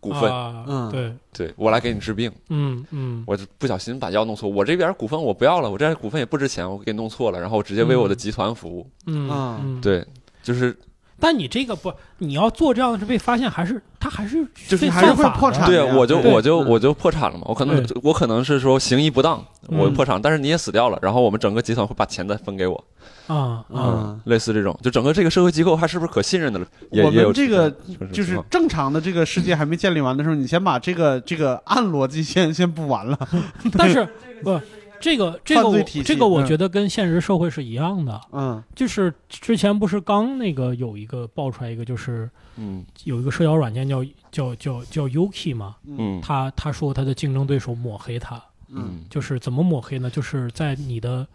[0.00, 0.90] 股份，啊嗯。
[0.90, 3.24] 对，对我来给你治病，嗯嗯。
[3.26, 8.88] 我就不小心把药弄错，我这边股份我不要了，我这边股份也不值钱，我给你弄错了，然后我直接为我的集团服务。
[9.06, 9.80] 嗯。
[9.80, 10.04] 对，
[10.42, 10.76] 就是
[11.18, 17.44] 但你这个不，你要做这样的事被发现，还是他还是就是还是会破产对我就我就嗯我就破产了嘛。
[17.46, 19.94] 我可能我可能是说行医不当，我嗯。
[19.94, 22.84] 破产，但是你也死掉了，然后我们整个集团会把钱再分给我。
[23.26, 23.66] 啊啊。
[23.72, 26.66] 嗯，类似这种，就整个这个社会机构还是不是可信任的了？
[26.90, 27.70] 也我们这个
[28.12, 33.18] 就是正常的这个世界还没建立完的时候，你先把这个这个暗逻辑先先补完了。
[33.76, 34.06] 但是
[34.42, 34.60] 不，
[35.00, 36.46] 这个这个我这个我嗯。
[36.46, 38.62] 觉得跟现实社会是一样的，嗯。
[38.74, 42.84] 就是之前不是刚那个有一个爆出来一个，就是嗯。
[43.04, 46.20] 有一个社交软件叫叫叫叫 Yuki 嘛，嗯。
[46.22, 49.04] 他他说他的竞争对手抹黑他，嗯。
[49.10, 50.10] 就是怎么抹黑呢？
[50.10, 51.26] 就是在你的，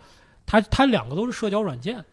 [0.45, 2.03] 他他两个都是社交软件，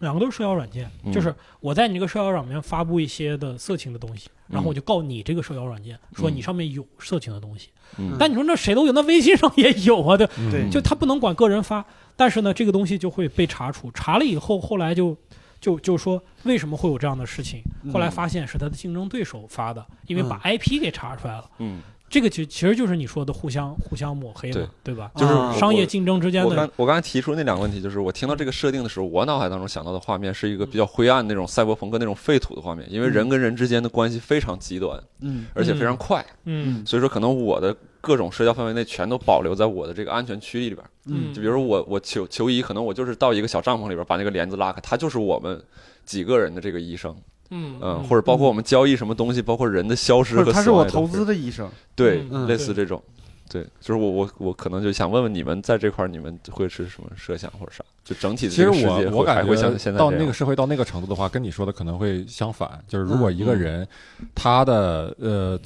[0.00, 1.12] 两个都是社交软件，嗯。
[1.12, 7.70] 就是我在你这个社交软件发布一些的色情的东西，然后我嗯就告你这个社交软件，说嗯你上面有色情的东西。
[7.98, 8.16] 嗯。
[8.18, 10.68] 但你说那谁都有，那微信上也有啊，对，对。
[10.70, 11.84] 就他不能管个人发，
[12.16, 15.16] 但是呢，这个东西就会被查处，查了以后，后来就
[15.60, 21.50] 就就说为什么会有这样的事情，后来发现是他的竞争对手发的，因为把 IP 给查出来了。
[21.58, 21.80] 嗯，
[22.14, 25.10] 这个其其实就是你说的互相互相抹黑嘛，对吧？
[25.16, 36.86] 就是啊商业竞争之间的我刚我刚才提出那两个问题，就是我听到这个设定的时候，我脑海当中想到的画面是一个比较灰暗那种赛博朋克那种废土的画面，因为人跟人之间的关系非常极端，嗯而且非常快，嗯。
[36.86, 40.86] 所以说可能我的各种社交范围内全都保留在我的这个安全区域里边。
[41.06, 41.34] 嗯。
[41.34, 45.60] 就比如说我我求求医，可能我就是到一个小帐篷里边把那个帘子拉开，他就是我们
[46.06, 47.12] 几个人的这个医生，
[47.50, 51.70] 嗯嗯，或者包括我们交易什么东西，包括人的消失他是我投资的医生。
[51.94, 53.02] 对，嗯类似这种。
[53.46, 57.84] 对，就是我我我可能就想问问你们在这块儿你们会是什么设想或者啥？
[58.02, 62.82] 就整体的其实这个世界我我感觉到现在到那个社会到那个程度的话，跟你说的可能会相反。
[62.88, 63.88] 就是如果一个嗯人
[64.34, 65.60] 他的呃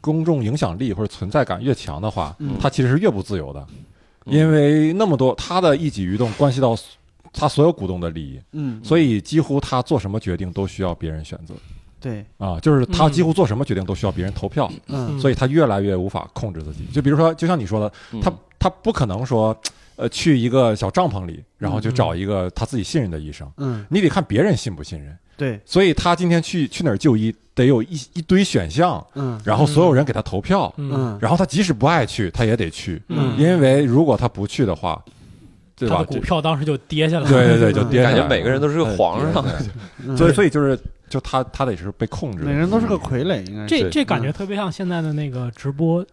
[0.00, 3.66] 公众影响力或者存在感越强的话，嗯他其实是越不自由的，
[4.26, 6.74] 嗯因为那么多他的一举一动关系到
[7.38, 11.54] 他所有股东的利益，嗯，所以几乎他做什么决定都需要别人选择。
[12.00, 15.18] 对，啊，就是他嗯几乎做什么决定都需要别人投票，嗯。
[15.18, 16.84] 所以他越来越无法控制自己。
[16.92, 18.38] 就比如说，就像你说的，他嗯。
[18.60, 19.56] 他不可能说，
[19.94, 23.48] 呃去一个小帐篷里，然后就找一个他自己信任的医生。
[23.56, 25.16] 嗯，你得看别人信不信任。
[25.36, 29.40] 对，所以他今天去去哪儿就医，得有一一堆选项，嗯。
[29.44, 30.90] 然后所有人给他投票，嗯。
[30.92, 31.18] 嗯。
[31.20, 33.38] 然后他即使不爱去，他也得去，嗯。
[33.38, 35.00] 因为如果他不去的话，
[35.78, 35.96] 对吧？
[35.96, 37.30] 他的股票当时就跌下来了。
[37.30, 38.20] 对对对， 就嗯跌下来了。
[38.20, 39.52] 感觉每个人都是个皇上对。
[39.52, 39.66] 对对
[40.08, 43.68] 嗯所以所以就是就他他得是被控制的，每个人都是个傀儡，应该是。
[43.68, 46.04] 这这感觉特别像现在的那个直播，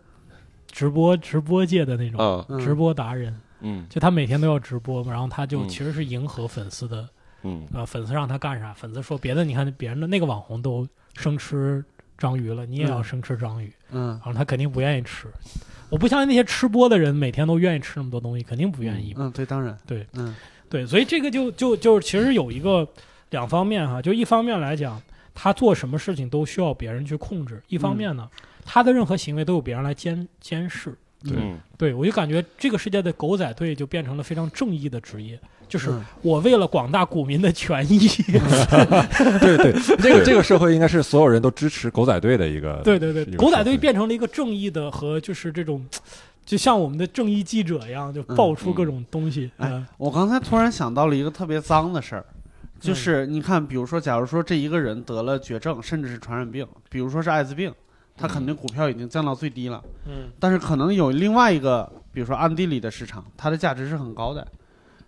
[0.71, 7.07] 直播直播界的那种直播达人，嗯就他每天都要直播嘛，然后他就嗯其实是迎合粉丝的，
[7.43, 11.83] 嗯呃，粉丝让他干啥，粉丝说别的，你看别人的那个网红都生吃
[12.17, 15.27] 章鱼了，你也要嗯生吃章鱼，嗯然后他肯定不愿意吃。
[15.89, 19.25] 我不相信那些吃播的人每天都愿意吃那么多东西，肯定不愿意嘛。
[19.25, 20.35] 嗯，对，当然对，嗯
[20.69, 22.87] 对，所以这个就就就其实有一个
[23.29, 25.01] 两方面哈，就一方面来讲，
[25.33, 28.29] 他做什么事情都需要别人去控制；一方面呢，
[28.65, 30.93] 他的任何行为都有别人来监监视。
[31.27, 36.05] 嗯对我就感觉这个世界的狗仔队就变成了非常正义的职业，就是嗯。
[36.21, 38.07] 我为了广大股民的权益，
[39.39, 45.85] 对对，这个这个社会应该是所有人都支持狗仔队的一个，对对对狗仔队变成了一个正义的和就是这种，
[46.45, 49.51] 就像我们的正义记者一样，就爆出各种东西。
[49.57, 52.25] 哎嗯我刚才突然想到了一个特别脏的事儿，
[52.79, 57.71] 就是你看，比如说，假如说这一个人得了绝症，甚至是传染病，比如说是艾滋病，
[58.17, 64.45] 他肯定股票已经降到最低了，嗯，但是可能有另外一个，比如说暗地里的市场，它的价值是很高的。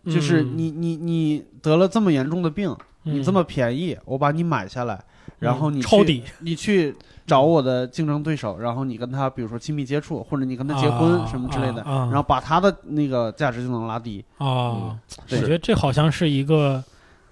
[0.08, 5.00] 就是嗯你你你得了这么严重的病，你这么便宜，我把你买下来，
[5.40, 14.24] 然后你抄底，你去找我的竞争对手，然后你跟他比如说亲密接触，或者你跟他结婚啊什么之类的，然后把他的那个价值就能拉低。
[14.38, 14.98] 啊，
[15.30, 16.84] 我觉得这好像是一个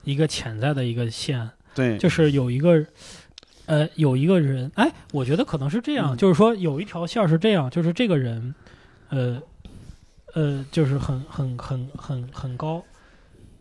[0.04, 2.86] 一个潜在的一个线，对，就是有一个。
[3.68, 8.54] 呃，有一个人，哎，我觉得可能是这样，嗯就是说有一条线儿是这样，就是这个人，
[9.10, 9.42] 呃，
[10.36, 12.84] 呃，就是很很很很很高，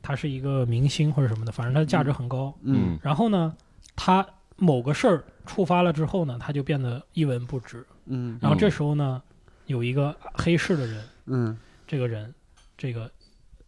[0.03, 2.53] 他是一个明星或者什么的，反正他的价值很高。
[2.63, 3.57] 嗯然后呢，
[3.97, 7.87] 他某个事儿触发了之后呢，他就变得一文不值。
[8.07, 9.23] 嗯然后这时候呢，
[9.67, 11.57] 有一个黑市的人，嗯
[11.87, 12.35] 这个人，
[12.77, 13.11] 这个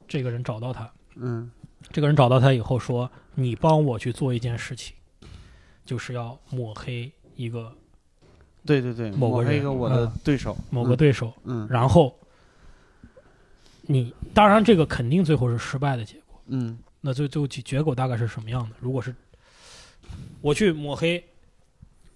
[0.09, 1.51] 这个人找到他，嗯
[1.93, 4.97] 这个人找到他以后说：“你帮我去做一件事情，
[5.85, 7.73] 就是要抹黑一个
[8.65, 12.13] 对对对，某个人抹黑一个我的嗯对手，某个对手，嗯然后
[13.87, 16.41] 你当然这个肯定最后是失败的结果。
[16.49, 18.77] 嗯那最最后结结果大概是什么样的？
[18.81, 19.15] 如果是
[20.41, 21.23] 我去抹黑，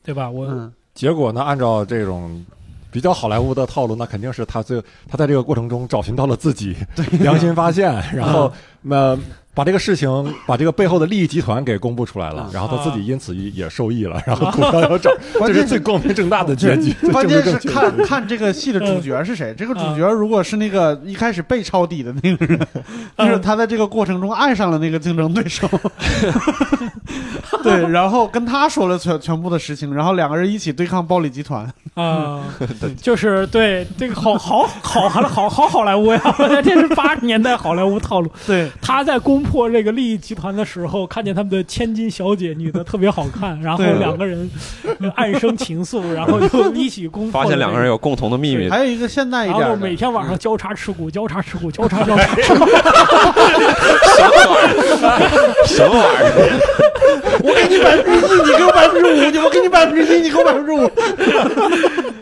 [0.02, 0.28] 对吧？
[0.30, 2.44] 我、嗯结果呢，按照这种
[2.90, 6.76] 比较好莱坞的套路，那肯定是他最他在这个过程中找寻到了自己
[7.20, 8.52] 良心发现，然后
[8.88, 9.16] 呃
[9.52, 16.94] 把这个事情把这个背后的利益集团给公布出来了啊，然后他自己因此也受益了，然后股票要涨，这关键是最光明正大的结局。
[17.10, 19.52] 关键是看看这个戏的主角是谁。
[19.58, 22.58] 这个主角如果是那个一开始被抄底的那个人，
[23.18, 25.68] 就是他在这个过程中爱上了那个竞争对手，
[27.62, 31.68] 对，然后跟他说了全全部的事情，然后两个人一起对抗暴力集团。
[31.94, 32.44] 啊，
[33.02, 36.20] 就是对这个好好好好好好好莱坞呀！
[36.38, 38.30] 我觉得这是八十年代好莱坞套路。
[38.46, 44.48] 对，他在攻破这个利益集团的时候，看见他们的千金小姐女的特别好看， 然后两个人
[45.14, 47.42] 暗生情愫，然后 就一起攻破。
[47.42, 47.90] 发现两个人。
[47.90, 52.24] 有共同的秘密，还有一个现代一然后每天晚上交叉持股，交叉持股，交叉交叉。
[55.66, 56.60] 什么玩意儿？
[57.42, 60.88] 我给你百分之一，你给我百分之五，你我给你百分之一，你给我百分之五。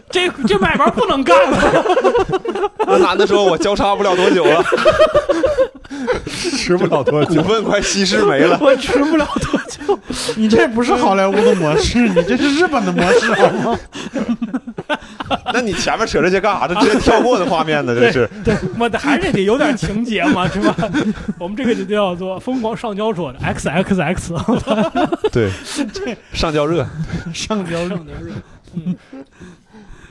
[0.09, 1.85] 这这买卖不能干了。
[2.87, 4.64] 那男的说：“我交叉不了多久了，
[6.27, 7.42] 吃不了多股久。
[7.42, 8.59] 份快稀释没了。
[8.62, 9.98] 我吃不了多久。
[10.37, 13.79] 你这不是好莱坞的模式， 你这是日本的模式，好吗？
[15.53, 16.68] 那你前面扯这些干啥？
[16.68, 17.94] 这直接跳过的画面呢？
[17.94, 20.74] 这是对，我的还是得有点情节嘛，是吧？
[21.38, 24.35] 我们这个就叫做疯狂上交所的 X X X。
[25.33, 25.51] 对
[26.33, 26.87] 上交热，
[27.35, 28.33] 上交上交热。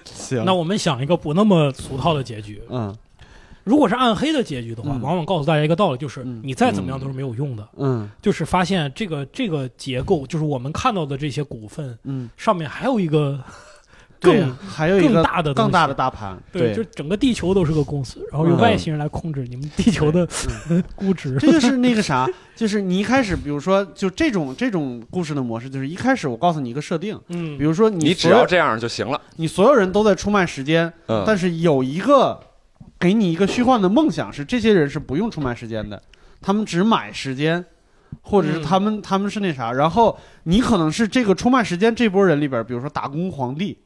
[0.06, 2.62] 行，那我们想一个不那么俗套的结局。
[2.70, 2.96] 嗯
[3.67, 5.01] 如果是暗黑的结局的话，嗯。
[5.01, 6.39] 往往告诉大家一个道理，就是嗯。
[6.43, 7.67] 你再怎么样都是没有用的。
[7.77, 8.10] 嗯。
[8.21, 13.39] 就是发现这个这个结构，就是我们看到的这些股份嗯，上面还有一个
[14.19, 18.58] 对更，还有一个更大的东更大的大盘，对，就整个地球都是个公司，然后由嗯。
[18.58, 20.27] 外星人来控制你们地球的
[20.95, 21.38] 估值。
[21.39, 27.56] 这就是那个啥， 就是你一开始，比如说，就这种这种故事的模式，就是一开始我告诉你一个设定，嗯。
[27.60, 29.21] 比如说你只所有要这样就行了。
[29.36, 32.39] 你所有人都在出卖时间，嗯，但是有一个
[33.00, 36.02] 给你一个虚幻的梦想，是这些人是不用出卖时间的，
[36.42, 37.64] 他们只买时间，
[38.22, 38.64] 或者是嗯。
[38.64, 43.78] 他们、他们是那啥，然后你可能是这个出卖时间这波人里边，比如说打工皇帝，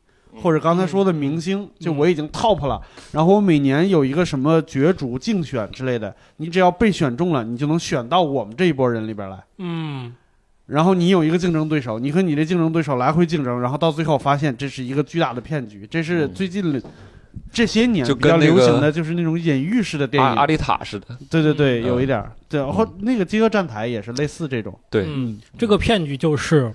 [0.41, 9.43] 或者刚才说的明星，就我已经 top 了，然后我每年有一个什么角逐竞选之类的，你只要被选中了，你就能选到我们这一波人里边来。
[9.57, 10.15] 嗯。
[10.67, 15.85] 然后你有一个竞争对手，你和你的竞争对手来回竞争，然后到最后发现这是一个巨大的骗局。
[15.85, 16.81] 这是最近
[17.51, 20.29] 这些年就比较跟那个流行的，就是那种隐喻式的电影。
[20.29, 21.85] 阿阿丽塔似的，对对对，嗯。
[21.85, 22.31] 有一点儿。
[22.47, 24.77] 对，然后那个饥饿站台也是类似这种。
[24.89, 26.71] 对，嗯，这个骗局就是，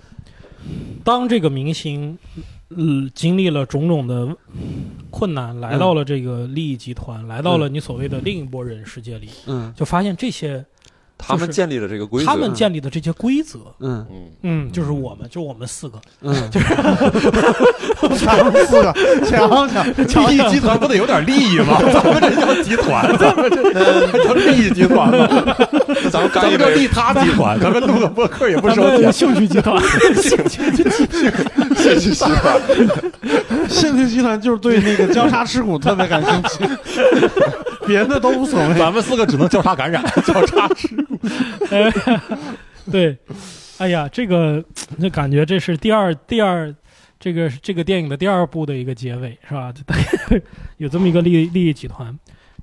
[1.05, 2.19] 当这个明星，
[2.71, 4.37] 嗯，经历了种种的
[5.11, 9.73] 困难，来到了这个利益集团，来到了你所谓的另一波人世界里，嗯。
[9.77, 10.65] 就发现这些
[11.19, 16.67] 他们建立了这个规则，他们建立的这些规则，嗯嗯，嗯，就是我们，就是我们四个，嗯， 就是
[18.25, 18.93] 咱们四个
[19.27, 19.69] 强
[20.07, 21.79] 强利益集团不得有点利益吗？
[21.93, 25.57] 咱们这叫集团，咱们这叫利益集团吗？
[26.11, 29.13] 咱们干一杯，咱们叫利他集团，咱们录个播客也不收钱。
[29.13, 29.83] 兴趣集团，
[30.15, 31.03] 兴趣集团，
[31.77, 32.61] 兴趣集团，
[33.69, 36.77] 兴趣集团就是对那个交叉持股特别感兴趣，
[37.87, 38.75] 别的都无所谓。
[38.79, 40.89] 咱们四个只能交叉感染，交叉吃。
[41.71, 41.93] 哎
[42.91, 43.17] 对，
[43.79, 44.65] 哎呀，这个
[45.01, 46.75] 就感觉这是第二第二。
[47.19, 49.73] 这个这个电影的第二部的一个结尾是吧？
[50.77, 52.17] 有这么一个利利益集团，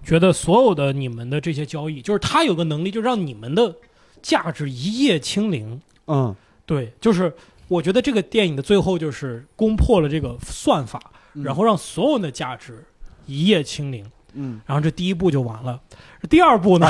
[0.04, 3.76] 觉得所有的你们的这些交易，就是他有个能力，就让你们的
[4.22, 5.82] 价值一夜清零。
[6.06, 6.34] 嗯，
[6.68, 7.34] 对，就是
[7.68, 11.02] 我觉得这个电影的最后就是攻破了这个算法，
[11.34, 12.86] 嗯然后让所有的价值
[13.26, 14.06] 一夜清零。
[14.36, 15.80] 嗯然后这第一步就完了，
[16.30, 16.88] 第二步呢？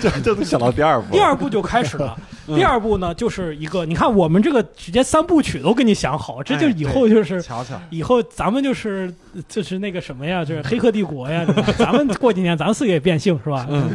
[0.00, 1.12] 这这都想到第二步。
[1.12, 2.16] 第二步就开始了。
[2.48, 7.42] 嗯第二步呢，就是一个，你看我们这个直接三部曲都给你想好，这就哎以后就是。
[7.42, 9.12] 瞧瞧，以后咱们就是
[9.48, 11.44] 就是那个什么呀，就是《黑客帝国》呀，
[11.76, 13.66] 咱们过几年咱四个也变性是吧？
[13.68, 13.90] 嗯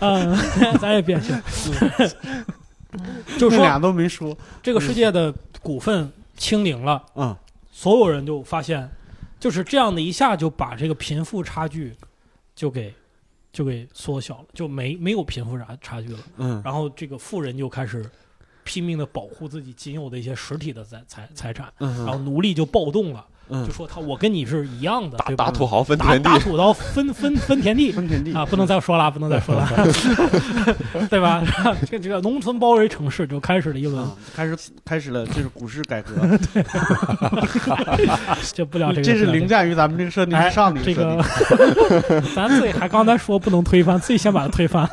[0.00, 0.36] 嗯，
[0.80, 1.40] 咱也变性。
[3.38, 4.36] 就是俩都没说。
[4.62, 7.34] 这个世界的股份清零了，嗯
[7.72, 8.88] 所有人就发现，
[9.44, 11.94] 就是这样的一下就把这个贫富差距
[12.54, 12.94] 就给
[13.52, 16.18] 就给缩小了，就没没有贫富差差距了。
[16.38, 18.10] 嗯然后这个富人就开始
[18.62, 25.44] 拼命的保护自己仅有的一些实体的财财财产，然后嗯奴隶就暴动了，嗯就，说他我跟你是一样的，大对吧？
[25.46, 26.28] 大土豪分打田地。
[26.30, 27.92] 打，土豪分分 分田地。
[27.92, 28.32] 分田地。
[28.32, 29.68] 啊，不能再说了，不能再说了，
[31.10, 31.42] 对吧？
[31.86, 34.02] 这个这个农村包围城市就开始了一轮。
[34.02, 36.14] 啊，开始开始了，就是股市改革，
[38.54, 44.88] 这不聊这个，这是凌驾于咱们这个设定上的这一个设定。，咱自己还刚才说不能推翻，自己先把它推翻。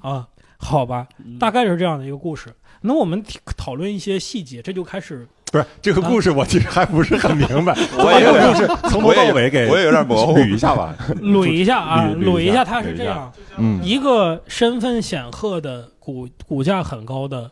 [0.00, 0.26] 啊，
[0.56, 1.38] 好吧，嗯。
[1.38, 2.54] 大概是这样的一个故事。
[2.82, 3.22] 那我们
[3.56, 7.72] 讨论一些细节，这就开始不是这个故事，我其实还不是很明白。
[7.96, 10.92] 我也有把这个故事从头到尾给我也有点模糊，捋一下吧。
[11.22, 13.80] 捋一下啊，捋捋一下捋一下，它是这样：嗯。
[13.84, 17.48] 一个身份显赫的股股价很高的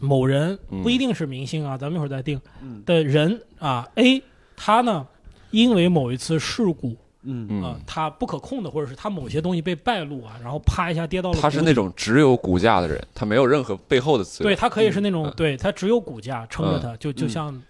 [0.00, 0.82] 某人，嗯。
[0.82, 2.82] 不一定是明星啊，咱们一会儿再定嗯。
[2.84, 4.20] 的人啊，A，
[4.56, 5.06] 他呢
[5.52, 7.46] 因为某一次事故嗯。
[7.50, 7.62] 嗯。
[7.62, 14.50] 啊，他不可控的，或者是他某些东西被败露啊，然后啪一下跌到了，他是那种只有股价的人，他没有任何背后的资源。
[14.50, 17.28] 对他可以是那种嗯，对他只有股价撑着他，就就嗯。
[17.28, 17.62] 像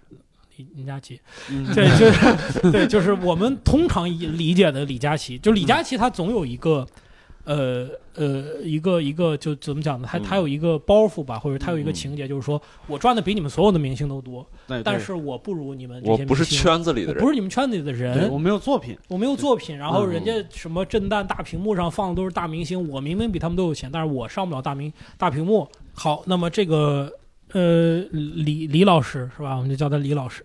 [0.57, 1.75] 李李佳琦，嗯。
[1.75, 6.87] 对，就是 对，就是我们通常以理解的李佳琦，就李佳琦他总有一个。
[7.45, 10.09] 呃呃，一个一个就怎么讲呢？
[10.11, 14.47] 他嗯他有一个包袱吧，或者他有一个嗯情节，就是说我赚的比你们所有的明星都多，
[14.83, 25.69] 但是我不如你们这我不是些明星圈子里的人我不，是你们圈子里的人我，没有作品，我没有作品，然后嗯人家什么震旦大屏幕上放的都是大明星，我明明比他们都有钱，但是我上不了大明大屏幕。
[25.93, 27.13] 好，那么这个
[27.53, 29.57] 呃李李老师是吧？
[29.57, 30.45] 我们就叫他李老师。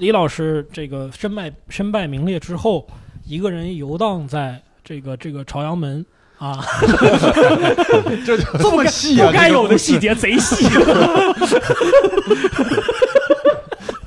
[0.00, 2.86] 李老师这个身败身败名裂之后，
[3.26, 6.04] 一个人游荡在这个这个朝阳门
[6.38, 6.64] 啊，
[8.24, 10.66] 这 这么细啊，不该有的细节贼细。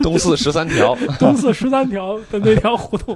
[0.02, 3.16] 东四十三条，东四十三条的那条胡同，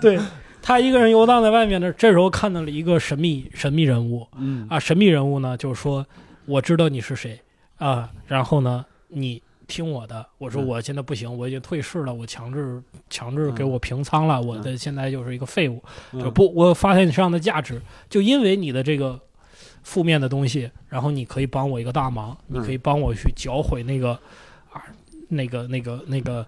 [0.00, 0.18] 对
[0.62, 1.92] 他一个人游荡在外面呢。
[1.92, 6.06] 这时候看到了一个神秘神秘人物嗯啊，神秘人物呢就是说，
[6.46, 7.38] 我知道你是谁
[7.76, 10.26] 啊，然后呢你听我的。
[10.38, 15.80] 我说嗯我现在不行，我已经退市了，我强制强制给我平仓了，我的现在就是一个废物。
[16.12, 19.20] 嗯就不，我发现你身上的价值，就因为你的这个
[19.84, 24.10] 负面的东西，然后你可以帮我一个大忙，你嗯可以帮我去搅毁那个
[24.72, 24.82] 啊，
[25.28, 26.44] 那个那个那个。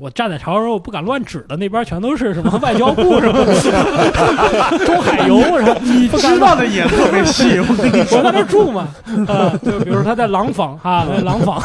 [0.00, 3.44] 我站在朝阳，我不敢乱指的，那边全都是什么外交部什么
[4.86, 8.86] 中海油，然后你知道的也特别细，我跟你我说，在那儿住嘛，
[9.26, 11.60] 啊，就比如说他在廊坊哈，在廊坊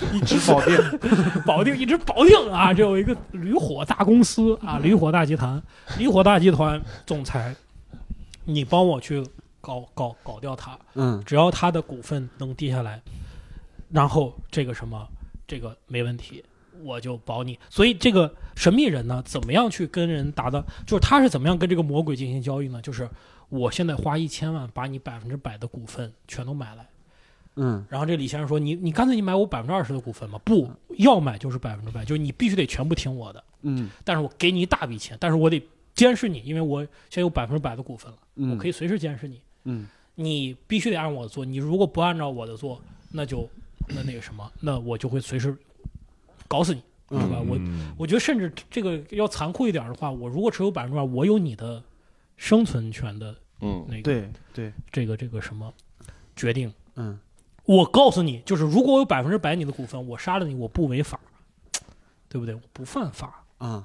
[0.14, 0.98] 一直保定，
[1.44, 5.62] 保定一直保定啊，这有一个驴火大公司啊，驴火大集团，
[5.98, 7.54] 驴火大集团总裁，
[8.44, 9.24] 你帮我去
[9.60, 13.00] 搞搞搞掉他，嗯只要他的股份能跌下来，
[13.90, 15.06] 然后这个什么，
[15.46, 16.44] 这个没问题，
[16.82, 17.58] 我就保你。
[17.68, 20.64] 所以这个神秘人呢，怎么样去跟人达到？
[20.86, 22.80] 就是他是怎么样跟这个魔鬼进行交易呢？
[22.80, 23.08] 就是
[23.48, 26.87] 我现在花一千万把你百分之百的股份全都买来。
[27.60, 30.38] 嗯然后这李先生说：“你你干脆你买我百分之二十的股份吧？
[30.44, 33.42] 不要买就是百分之百，就是你必须得全部听我的。
[33.62, 35.60] 嗯但是我给你一大笔钱，但是我得
[35.92, 39.40] 监视你，因为我现在有百分之百的股份了，嗯，我可以随时监视你。
[39.64, 42.80] 嗯你必须得按我的做，你如果不按照我的做，
[43.10, 43.48] 那就
[43.88, 45.56] 那那个什么，那我就会随时
[46.46, 47.40] 搞死你，是吧？
[47.40, 51.82] 我嗯我觉得甚至这个要残酷一点的话，我如果持有百分之百，我有你的
[52.36, 55.72] 生存权的嗯，那个对对这个这个什么
[56.36, 56.72] 决定。
[56.96, 57.18] 嗯
[57.68, 61.20] 我告诉你，就是如果我有百分之百你的股份，我杀了你，我不违法，
[62.26, 62.54] 对不对？
[62.54, 63.42] 我不犯法。
[63.58, 63.82] 啊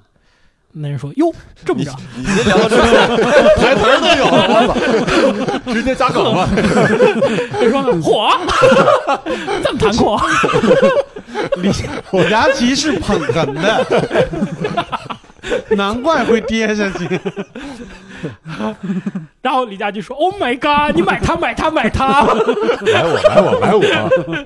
[0.76, 1.32] 那人说：“哟，
[1.64, 3.16] 这么着，你先聊到这儿，
[3.60, 6.48] 台词都有，了，直接加梗吧。
[7.60, 8.34] 人说呢，嚯，
[9.62, 10.18] 这么残酷。
[11.60, 11.70] 李
[12.28, 13.86] 佳琦是捧哏的，
[15.76, 17.20] 难怪会跌下去。
[19.42, 24.44] 然后李佳琦说：“Oh my god，你买它，买它，买它，买我，买我，买我。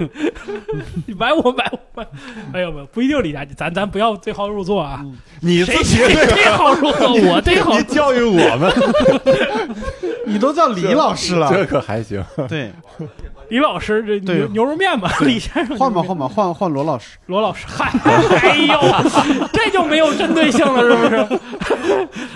[1.06, 2.06] 你买我，买我，买。”
[2.52, 5.04] 没有没有，不一定李佳琦，咱咱不要对号入座啊。
[5.04, 5.10] 谁
[5.40, 7.14] 你自己谁对号入座？
[7.30, 8.72] 我对号你教育我们，
[10.26, 12.24] 你都叫李老师了，这可还行。
[12.48, 12.72] 对，
[13.48, 17.18] 李老师这对牛牛肉面吧，李先生换吧换吧换换罗老师。
[17.26, 17.90] 罗老师，嗨，
[18.42, 18.80] 哎呦，
[19.52, 21.40] 这就没有针对性了，是不是？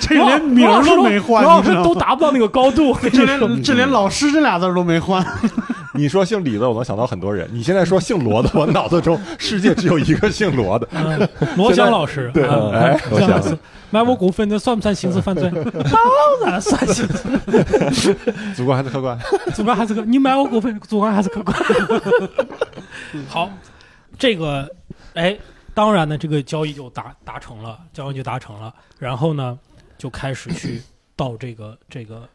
[0.01, 1.95] 这连名儿都没换，罗老师都？
[1.95, 2.95] 达不到那个高度。
[3.13, 5.25] 这连这连老师这俩字儿都没换。
[5.97, 7.49] 你说姓李的，我能想到很多人。
[7.53, 10.89] 你现在说姓罗的，我脑子中世界只有一个姓罗的。
[10.91, 13.57] 嗯罗翔老师，对 罗翔罗翔老师，
[13.91, 15.49] 买我股份，这算不算刑事犯罪？
[15.53, 17.07] 当然算刑
[17.93, 18.17] 事，
[18.57, 19.17] 主观还是客观？
[19.55, 21.57] 主观还是客，你买我股份，主观还是客观。
[23.29, 23.49] 好，
[24.19, 24.69] 这个，
[25.15, 25.39] 哎，
[25.75, 29.57] 当然呢，这个交易就达达成了，交易就达成了，然后呢，
[30.05, 30.83] 就开始去
[31.17, 32.29] 到这个这个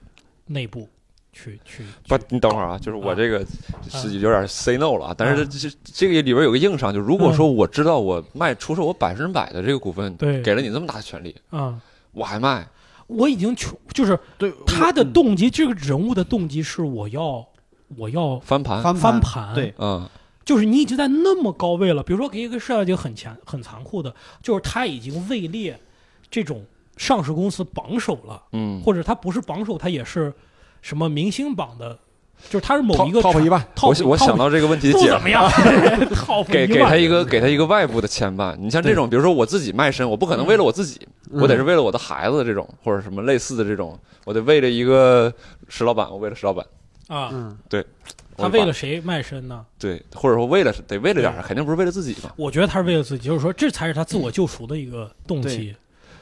[0.48, 0.90] 内部
[1.32, 3.46] 去去不，你等会儿啊，就是我这个
[3.88, 11.80] 是有点 say no 了啊，但是啊这这这个里边有个硬伤，就如果说我知道我卖出售我百分之百的这个股份，对给了你这么大的权利，啊、
[12.12, 12.68] 我还卖，
[13.06, 17.48] 我已经穷，就是对，他的动机，这个人物的动机是我要
[17.98, 20.10] 我要翻盘，翻盘，对，嗯
[20.44, 25.80] 就是你已经在那么高位了，比如说给一个设计很强、很残酷的，就是他已经位列
[26.32, 26.66] 这种
[27.00, 30.34] 上市公司榜首了，嗯，或者他不是榜首，他也是
[30.82, 31.98] 什么明星榜的，
[32.50, 35.50] 就是他是某一个 top 一万，我我想到这个问题的解怎么样？
[36.12, 36.80] top 给一万。
[36.80, 38.54] 给他一个给他一个外部的牵绊。
[38.58, 41.00] 你像这种，比如说我自己卖身，我不可能为了我自己，
[41.32, 41.42] 嗯。
[41.42, 45.34] 我得是为了我的孩子这种，或者什么类似的这种，我得为了一个
[45.70, 46.66] 石老板，我为了石老板，
[47.08, 47.58] 啊，嗯，
[48.36, 49.66] 他为了谁卖身呢？
[49.78, 52.32] 对，或者说为了得为了点儿，肯定不是为了自己嘛。
[52.36, 55.74] 我觉得他是为了自己，就是说这才是他自我救赎的一个动机。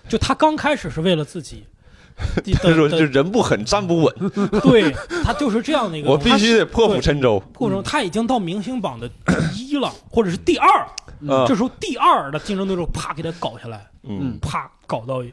[0.07, 1.63] 就他刚开始是为了自己，
[2.61, 4.15] 他说的的这人不狠站不稳，
[4.63, 4.91] 对
[5.23, 7.39] 他就是这样的一个，我必须得破釜沉舟。
[7.53, 9.09] 过程，他已经到明星榜的
[9.53, 10.87] 第一了，或者是第二，
[11.21, 11.45] 嗯。
[11.47, 15.23] 这时候第二的竞争对手啪给他搞下来，嗯，啪搞到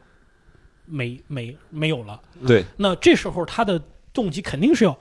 [0.86, 2.20] 没没没有了。
[2.46, 3.80] 对，那这时候他的
[4.12, 4.98] 动机肯定是要，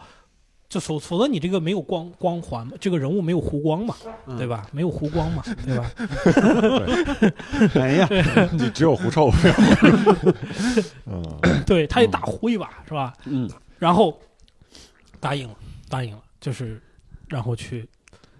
[0.73, 3.95] 就否否则你这个没有光光环嘛，这个人物没有弧光嘛，
[4.25, 4.65] 嗯对吧？
[4.71, 5.91] 没有弧光嘛， 对吧？
[7.75, 8.09] 哎呀，
[8.53, 10.33] 你只有狐臭，没有。
[11.05, 13.13] 嗯，对，他也打呼一把是吧？
[13.25, 13.47] 嗯，
[13.77, 14.19] 然后
[15.19, 15.55] 答应了，
[15.89, 16.81] 答应了，就是
[17.27, 17.87] 然后去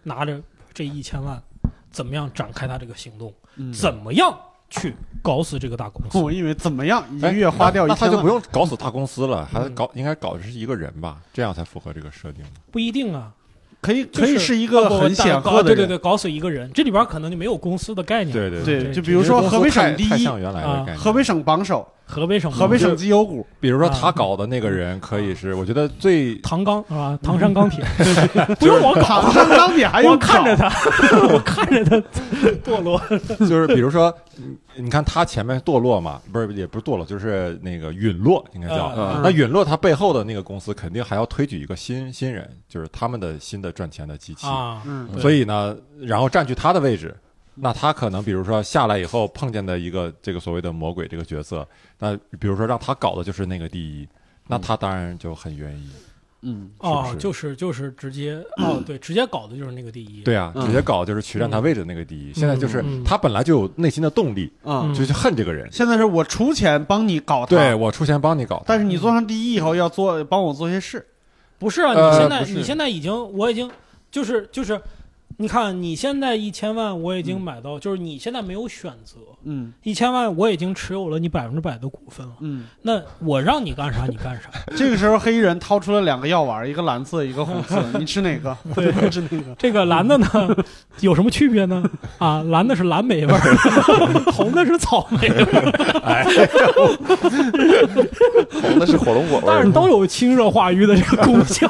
[0.02, 0.42] 拿着
[0.74, 1.40] 这一千万，
[1.92, 3.32] 怎么样展开他这个行动？
[3.58, 4.36] 嗯怎么样
[4.76, 6.17] 去搞死这个大公司？
[6.21, 12.43] 我以为怎么样，一哎个月花掉一千万，他就不用搞死大公司了，还嗯搞应该搞的是一个人吧，这样才符合这个设定。
[12.71, 13.32] 不一定啊，
[13.82, 20.86] 可以就是可以是一个很显搞赫的人，对对对，搞死一个人，这里边可能就没有公司的概念。，对对对，对就比如说河北省第一，啊。
[20.97, 23.97] 河北省榜首，河北省河北省绩优股，比如说啊。
[23.99, 27.84] 他搞的那个人，可以是我觉得最唐钢啊，唐山钢铁，
[28.60, 30.68] 不用我搞，唐山钢铁还我用看着他，
[31.32, 31.97] 我看着他。
[32.64, 33.01] 堕落。
[33.39, 38.91] 就是比如说，嗯你看他前面堕落嘛，不是也不是堕落，就是那个陨落，应该叫。
[38.97, 44.45] 嗯那陨落，他背后的那个公司肯定还要推举一个新新人，就是他们的新的赚钱的机器。
[44.47, 47.16] 啊，嗯所以呢，然后占据他的位置，
[47.56, 51.68] 那他可能比如说下来以后碰见的一个这个所谓的魔鬼这个角色，
[51.99, 54.08] 那比如说让他搞的就是那个第一，
[54.47, 55.89] 那他当然就很愿意。
[56.45, 56.70] 嗯
[57.18, 60.22] 就是就是直接 哦，对，直接搞的就是那个第一。
[60.24, 62.34] 对啊，嗯直接搞就是取占他位置的那个第一。
[62.34, 65.72] 现在就是嗯他本来就有内心的动力，啊嗯，就去恨这个人。
[65.72, 71.08] 现在是我出钱帮你搞对，我出钱帮你搞，但是你做上第一以后要做帮我做些事，
[71.58, 73.72] 不是啊，呃你现在你现在已经，我已经
[74.12, 74.78] 就是就是
[75.38, 82.34] 你看你现在一千万，我已经买到，就是你现在没有选择，嗯一千万我已经持有了你百分之百的股份了。
[82.42, 88.56] 嗯，那我让你干啥你干啥， 这个时候黑衣人掏出了两个药丸，一个蓝色，一个红色，你吃哪个？
[88.76, 89.56] 对我吃哪个。
[89.58, 90.28] 这个蓝的呢
[91.00, 91.84] 有什么区别呢？
[92.20, 96.24] 啊，蓝的是蓝莓味儿，红的是草莓味儿，哎
[98.62, 101.68] 红的是火龙果味儿但是，都有清热化瘀的这个功效。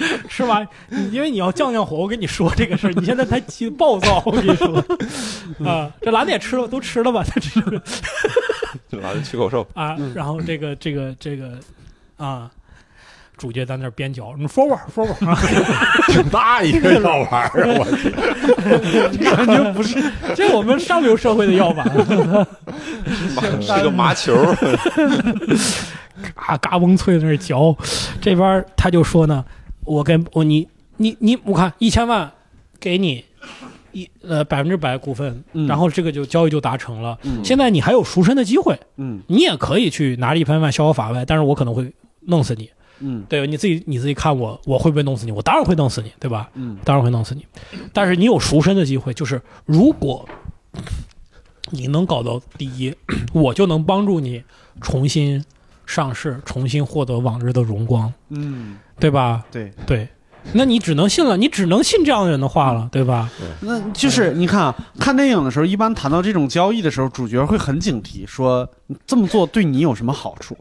[0.28, 0.66] 是吧？
[1.10, 4.76] 因为你要降降火，我跟你说这个事儿，你现在太急暴躁，我跟你说
[5.68, 7.22] 啊，这蓝的也吃了，都吃了吧？
[7.24, 7.82] 他吃了
[9.02, 9.66] 拿着去口兽。
[9.74, 11.58] 啊，嗯然后这个这个这个
[12.16, 12.50] 啊，
[13.36, 15.38] 主角在那儿边嚼，你 forward forward 啊，
[16.08, 17.84] 挺大一个药丸啊，我
[19.12, 20.02] 天感觉不是，
[20.34, 21.86] 这我们上流社会的药丸，
[23.60, 24.34] 是个麻球，
[26.34, 27.74] 嘎嘎嘣脆在那嚼，
[28.20, 29.42] 这边他就说呢，
[29.94, 30.68] 我跟我你
[30.98, 32.30] 你你，我看一千万
[32.78, 33.24] 给你
[33.92, 37.18] 一呃百分之百股份，嗯然后这个就交易就达成了。
[37.24, 42.70] 嗯现在你还有赎身的机会，嗯你也可以去拿着一千万逍遥法外，但是我可能会弄死你，
[43.00, 43.46] 嗯对吧？
[43.46, 45.32] 你自己你自己看我我会不会弄死你？
[45.32, 46.48] 我当然会弄死你，对吧？
[46.54, 47.44] 嗯当然会弄死你，
[47.92, 50.28] 但是你有赎身的机会，就是如果
[51.70, 52.94] 你能搞到第一，
[53.34, 54.42] 我就能帮助你
[54.80, 55.44] 重新
[55.90, 59.44] 上市，重新获得往日的荣光，嗯，对吧？
[59.50, 60.08] 对，对，
[60.52, 63.02] 那你只能信了，你只能信这样的人的话了，对。
[63.02, 63.28] 吧？
[63.60, 68.68] 那就是你看啊，看电影的时候，一般谈到这种交易的时候，主角会很警惕，说
[69.04, 70.56] 这么做对你有什么好处？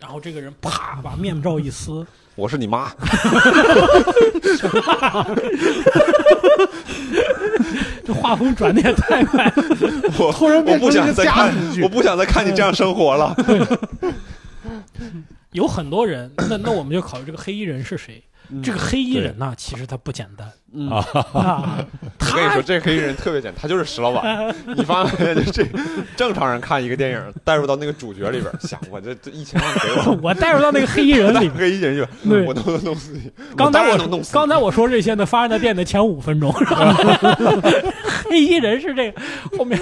[0.00, 2.06] 然后这个人啪把面罩一撕，
[2.36, 2.90] 我是你妈，
[8.04, 9.52] 这画风转的也太快了。
[10.18, 13.34] 我 突然我不想再看我不想再看你这样生活了。
[15.52, 18.22] 有很多人，那那我们就考虑这个黑衣人是谁？
[18.54, 21.04] 嗯这个黑衣人呐，其实他不简单嗯啊，
[22.20, 24.54] 我跟你说，这黑衣人特别简单，他就是石老板。
[24.76, 25.64] 你发现 这
[26.16, 31.48] 正常人看一个电影，带入到那个主角里边，想我这这一千万给我，我带入到那个黑衣人里。
[31.48, 33.30] 黑衣人就对我能不能弄死你？
[33.56, 36.52] 刚才我能弄死刚才我说这些呢，发生在电影的前五分钟？
[38.28, 39.20] 黑衣人是这个
[39.58, 39.80] 后面，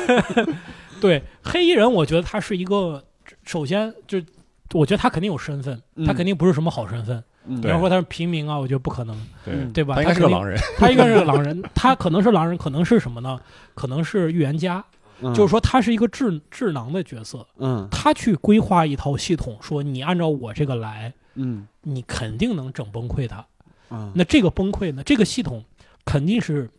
[1.00, 3.02] 对黑衣人，我觉得他是一个，
[3.44, 4.18] 首先就
[4.72, 7.16] 我觉得他肯定有身份，嗯他肯定不是什么好身份。
[7.16, 7.24] 嗯
[7.60, 9.16] 比方说他是平民啊，我觉得不可能，
[9.72, 9.82] 对。
[9.82, 9.96] 吧？
[9.96, 13.40] 他应该是个狼人，他应该是个狼人，他可能是狼人，可能是什么呢？
[13.74, 14.84] 可能是预言家，
[15.20, 15.34] 嗯。
[15.34, 17.88] 就是说他是一个智智囊的角色，嗯。
[17.90, 21.66] 他去规划一套系统，说你按照我这个来，嗯。
[21.82, 23.44] 你肯定能整崩溃他。
[23.88, 25.02] 啊那这个崩溃呢？
[25.02, 25.62] 这个系统
[26.04, 26.70] 肯定是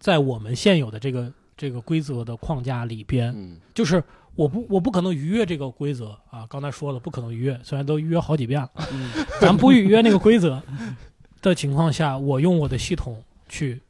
[0.00, 4.02] 在我们现有的这个这个规则的框架里边，嗯，就是
[4.38, 6.46] 我不我不可能逾越这个规则啊。
[6.48, 9.10] 刚才说了，不可能逾越，虽然都逾越好几遍了，嗯
[9.40, 10.62] 咱不逾越那个规则
[11.42, 13.80] 的情况下，我用我的系统去，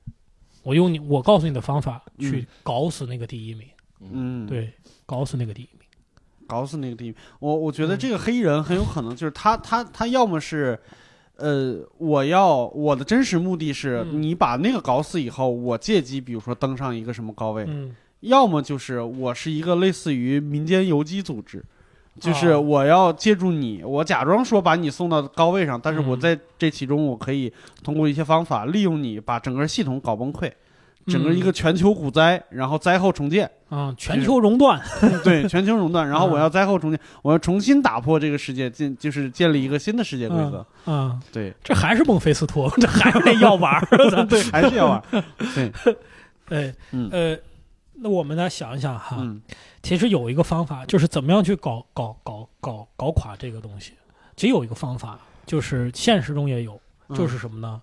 [0.62, 3.68] 我用你我告诉你的方法去嗯搞死那个第一名，
[4.10, 4.72] 嗯，对，
[5.04, 5.86] 搞死那个第一名。
[6.46, 7.16] 搞死那个第一名。
[7.40, 10.78] 我我觉得这个黑人很有可能就是他他他要么是。
[11.40, 21.62] 呃，我要我的真实目的是嗯你把那个搞死以后，我借机比如说登上一个什么高位，嗯要么就是我是一个类似于民间游击组织，
[22.20, 26.20] 就是哦我要借助你，我假装说把你送到高位上，但是我嗯。
[26.20, 27.52] 在这其中我可以
[27.84, 30.50] 通过一些方法利用你，把整个系统搞崩溃，
[31.06, 34.82] 整个一个全球股灾，然后灾后重建，啊，全球熔断，
[35.22, 41.54] 对，全球熔断， 然后嗯我要灾后重建，我要重新打破这个世界，建就是建立一个新的世界规则，啊，对。
[41.62, 43.86] 这还是孟菲斯托，这还是那药丸儿，
[44.26, 45.02] 对，还是要玩，
[45.54, 45.72] 对，
[46.48, 47.08] 对，嗯。
[47.12, 47.38] 呃，
[48.00, 49.42] 那我们来想一想哈，嗯。
[49.82, 53.92] 其实有一个方法，就是怎么样去搞搞搞搞搞垮这个东西。
[54.36, 56.80] 其实有一个方法，就是现实中也有，
[57.14, 57.82] 就是什么呢？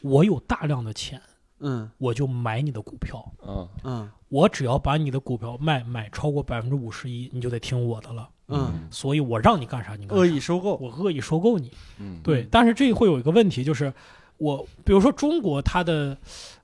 [0.00, 1.20] 我有大量的钱，
[1.60, 1.90] 嗯。
[1.98, 3.68] 我就买你的股票，嗯。
[3.84, 4.10] 嗯。
[4.28, 8.28] 我只要把你的股票卖买超过百分之五十一，你就得听我的了。
[8.48, 11.70] 嗯，所以我让你干啥你干恶，意收购，我恶意收购你。
[11.98, 13.92] 嗯，对，但是这会有一个问题，就是
[14.38, 16.16] 我比如说中国它的，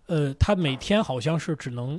[0.07, 1.99] 呃，它每天好像是只能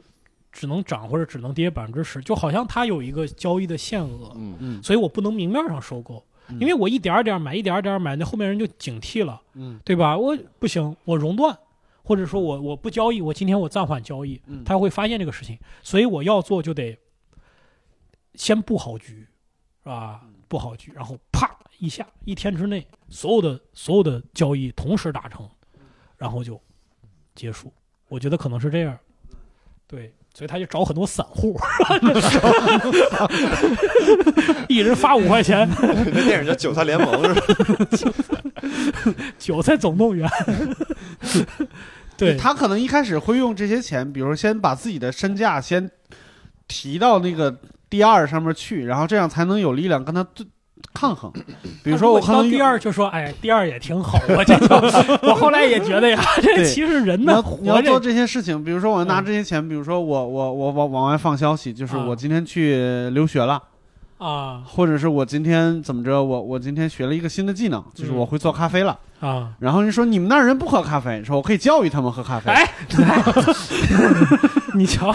[0.52, 10.18] 只能涨或者只能跌百分之十，就好像它有一个交易的限额，嗯嗯所以我不能明面上收购，嗯因为我一点儿点儿买，一点儿点儿买，那后面人就警惕了，嗯对吧？
[10.18, 11.58] 我不行，我熔断。
[12.02, 16.97] 或者说我我不交易，我今天我暂缓交易，嗯他会发现这个事情，所以我要做就得
[18.34, 19.28] 先布好局，
[19.84, 20.26] 是吧？
[20.47, 25.47] 布好局，然后啪一下，一天之内所有的所有的交易同时达成，
[26.18, 26.60] 然后就
[27.36, 27.72] 结束。
[28.08, 28.97] 我觉得可能是这样，
[29.86, 31.59] 对，所以他就找很多散户，
[34.69, 37.21] 一人发五块钱，那电影叫《韭菜联盟》
[37.97, 38.13] 是吧？
[39.37, 40.29] 韭菜总动员。
[42.15, 45.91] 对，他可能一开始会用这些钱，比如先把自己的身价先
[46.69, 47.53] 提到那个
[47.89, 50.47] 第二上面去，然后这样才能有力量跟他对
[50.93, 51.32] 抗衡。
[51.84, 54.75] 比如说我到第二就说，哎，第二也挺好，我这就
[55.27, 63.61] 我后来也觉得呀，这其实人呢要你要做，这些事情，比如说我拿嗯这些钱，比如说我我我往往外放消息，就是啊我今天去留学了，
[64.17, 68.97] 啊或者是我今天怎么着，我我今天学了一个新的技能，就是嗯我会做咖啡了。
[69.19, 72.49] 啊，然后人说你们那儿人不喝咖啡，说我可以教育他们喝咖啡。
[72.53, 72.65] 哎，
[74.75, 75.13] 你瞧，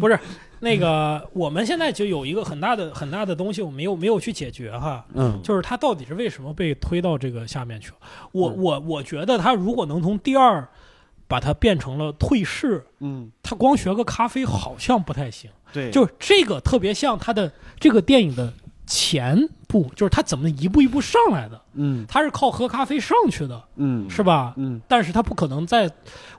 [0.00, 0.18] 不是
[0.60, 7.90] 那个，我们现在就有一个很大的很大的东西，我没有没有去解决哈，嗯，就是他到底是为什么被推到这个下面去。
[7.90, 7.96] 了？
[8.32, 8.62] 我嗯。
[8.62, 10.66] 我我觉得他如果能从第二
[11.28, 15.50] 把它变成了退市，嗯，他光学个咖啡好像不太行。
[15.72, 18.52] 对，就是这个特别像他的这个电影的
[18.86, 24.52] 前部，就是他怎么一步一步上来的，嗯他是靠喝咖啡上去的，嗯是吧？
[24.56, 25.90] 嗯，但是他不可能再，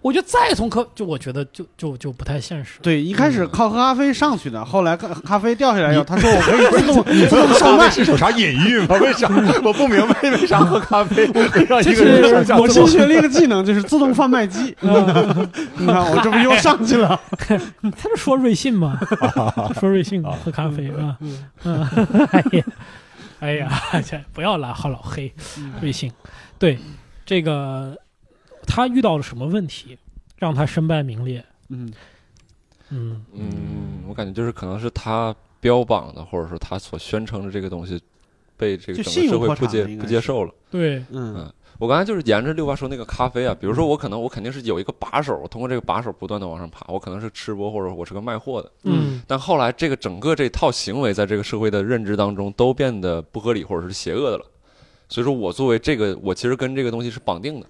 [0.02, 2.80] 我觉得再从咖，就我觉得就就就不太现实。
[2.82, 7.90] 对，一开始嗯靠喝咖啡上去的，后来咖咖啡掉下来以后，他说我可以自动自动上麦。
[7.90, 8.96] 是有啥隐喻吗？
[9.02, 9.28] 为啥
[9.64, 14.76] 我不明白为啥喝咖啡会让一这个人上是我新学了一个技能，就是自动贩卖机。
[14.82, 17.20] 你看我这不又上去了？
[17.48, 19.00] 他是说瑞幸吗？
[19.80, 21.18] 说瑞幸喝咖啡啊，
[21.64, 21.88] 嗯，
[22.32, 22.64] 哎呀，
[23.40, 23.70] 哎呀，
[24.06, 25.34] 这 不要拉好老黑
[25.82, 26.12] 瑞幸。
[26.60, 26.78] 对，
[27.26, 27.98] 这个
[28.66, 29.98] 他遇到了什么问题，
[30.38, 31.44] 让他身败名裂？
[31.70, 31.92] 嗯。
[32.90, 33.26] 嗯。
[33.34, 38.02] 嗯，我感觉就是可能是他标榜的，或者说他所宣称的这个东西，
[38.56, 40.54] 被这个整个社会不接不接受了。
[40.72, 54.46] 对，嗯我刚才就是沿着六八说那个咖啡啊，比如说我可能我肯定是有一个把手，我通过这个把手不断的往上爬，我可能是吃播或者我是个卖货的，嗯但后来这个整个这套行为在这个社会的认知当中都变得不合理或者是邪恶的了。
[55.08, 57.68] 所以说我作为这个，我其实跟这个东西是绑定的。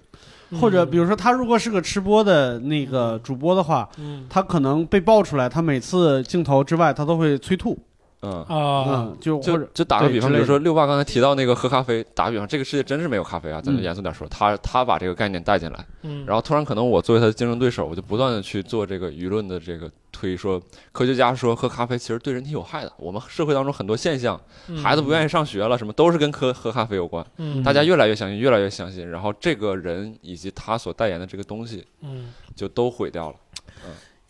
[0.58, 7.78] 或者比如说他如果是个吃播的那个主播的话，嗯他可能被爆出来，他每次镜头之外他都会催吐。
[8.20, 13.84] 嗯，啊嗯，就就就打个比方，比如说六爸刚才提到那个喝咖啡，打个比方，这个世界真是没有咖啡啊，咱就嗯。
[13.84, 20.60] 严肃点说，他他把这个概念带进来，嗯，然后突然可能我作为他的竞争对手，我就不断的去做这个舆论的这个推，说
[20.90, 24.40] 科学家说喝咖啡其实对人体有害的，我们社会当中很多现象，
[24.82, 32.32] 孩子不愿意，上学了，什么都是跟喝喝咖啡有关，嗯，大家越来越相信，越来越相信，然后这个人以及他所代言的这个东西嗯。
[32.58, 33.36] 就都毁掉了。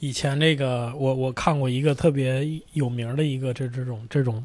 [0.00, 4.44] 以前这个我我看过一个特别有名的一个这这种这种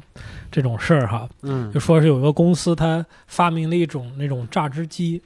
[0.50, 1.72] 这种事儿哈，嗯。
[1.72, 5.22] 就说是有一个公司它发明了一种那种榨汁机，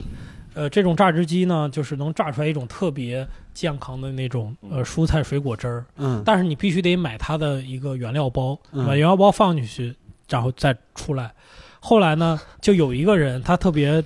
[0.53, 6.21] 呃，这种榨汁机呢就是能榨出来一种特别健康的那种呃蔬菜水果汁儿，嗯。
[6.23, 8.85] 但是你必须得买它的一个原料包，嗯。
[8.85, 9.95] 把原料包放进去，
[10.29, 11.33] 然后再出来。
[11.79, 14.03] 后来呢，就有一个人他特别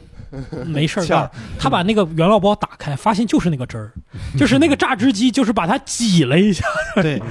[0.65, 3.91] 没事儿 干，他把那个原料包打开，发现就是那个汁儿，
[4.38, 6.65] 就是那个榨汁机，就是把它挤了一下。
[6.95, 7.21] 对，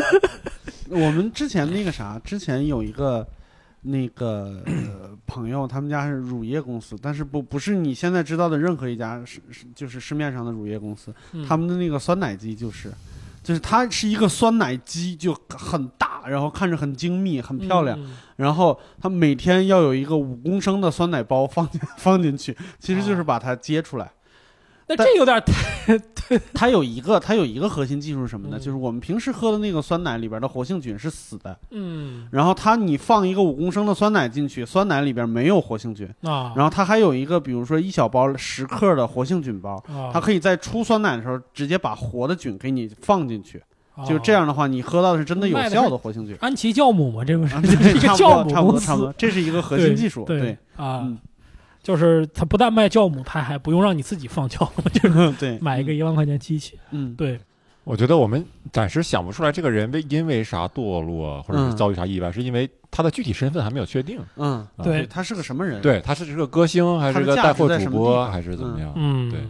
[0.88, 3.26] 我们之前那个啥，之前有一个
[3.82, 12.92] 那个、呃、朋友，他们家是乳业公司，但是不不是你现在知道的任何一家是是就是市面上的乳业公司，嗯他们的那个酸奶机就是。
[13.42, 17.98] 就是它是一个酸奶机，就很大，然后看着很精密、很漂亮。
[18.00, 24.10] 嗯然后它每天要有一个五公升的酸奶包放进放进去，其实就是把它接出来。
[24.96, 28.56] 那这有点太 它有一个它有一个核心技术是什么呢？
[28.56, 43.60] 嗯就是我们平时喝的那个酸奶里边的活性菌是死的，嗯然后它你放一个五公升的酸奶进去，酸奶里边没有活性菌，啊，然后它还有一个比如说一小包十克的活性菌包，啊它可以在出酸奶的时候直接把活的菌给你放进去，
[43.96, 46.36] 啊就这样的话，你喝到的是真的有效的活性菌。
[46.40, 50.24] 安琪酵母嘛，这不是啊 这是一个差不酵母多，差不多，公差不多，，这是一个核心技术。
[50.24, 51.18] 对对，啊嗯，
[51.82, 56.78] 就是他不但卖酵母，他还不用让你自己放酵母， 就是 对，买一个一万块钱机器。
[56.90, 57.40] 嗯，对，
[57.84, 61.76] 我觉得我们暂时想不出来这个人为因为啥堕落，或者是嗯。
[61.76, 64.20] 遭遇啥意外，是因为他的具体身份还没有确定。
[64.36, 65.06] 嗯，啊对。
[65.06, 68.92] 他是个什么人？，对，他是是个歌星，还是个带货主播，还是怎么样？
[68.96, 69.40] 嗯，对。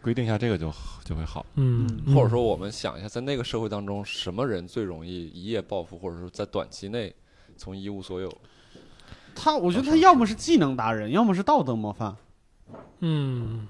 [0.00, 0.72] 规定一下这个就
[1.04, 1.44] 就会好。
[1.56, 2.14] 嗯，嗯。
[2.14, 7.12] 或者说，我们想一下，在那个社会当中，什么人最容易一夜暴富，或者说在短期内
[7.56, 8.30] 从一无所有？
[9.40, 12.16] 他我觉得他要么是技能达人，要么是道德模范。
[13.00, 13.66] 嗯，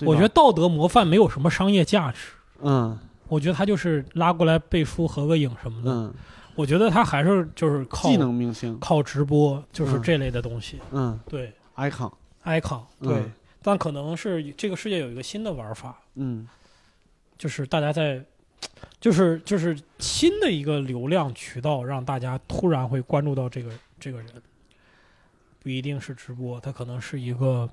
[0.00, 2.30] 我觉得道德模范没有什么商业价值。
[2.62, 5.92] 嗯我觉得他就是拉过来背书、合个影什么的。
[5.92, 6.14] 嗯，
[6.56, 10.80] 我觉得他还是就是靠技能明星，靠直播，就是嗯这类的东西。
[10.90, 13.22] 嗯对，icon，，icon，嗯对，
[13.62, 16.48] 但可能是这个世界有一个新的玩法，嗯
[17.38, 18.20] 就是大家在
[19.00, 23.70] 就是就是新的一个流量渠道，让大家突然会关注到这个
[24.00, 24.28] 这个人，
[25.62, 27.68] 不一定是直播，他可能是一个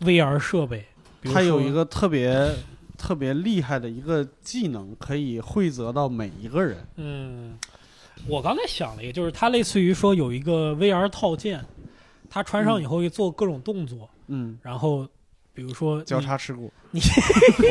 [0.00, 0.84] VR 设备，
[1.24, 2.54] 他有一个特别
[2.98, 6.86] 特别厉害的一个技能，可以汇泽到每一个人。
[6.96, 7.58] 嗯，
[8.28, 11.64] 我刚才想了一个，就是他类似于说有一个 VR 套件，
[12.28, 15.08] 他穿上以后会做各种动作，嗯，然后
[15.54, 16.72] 比如说交叉事故。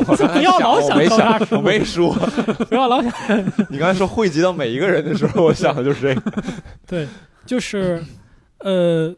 [0.08, 2.14] 我刚才不要老想交叉想，我没说。
[2.70, 3.12] 不要老想
[3.70, 6.44] 你刚才说汇集到每一个人的时候，我想的就是这个。
[6.88, 7.08] 对，
[7.46, 8.04] 就是
[8.60, 9.16] 呃，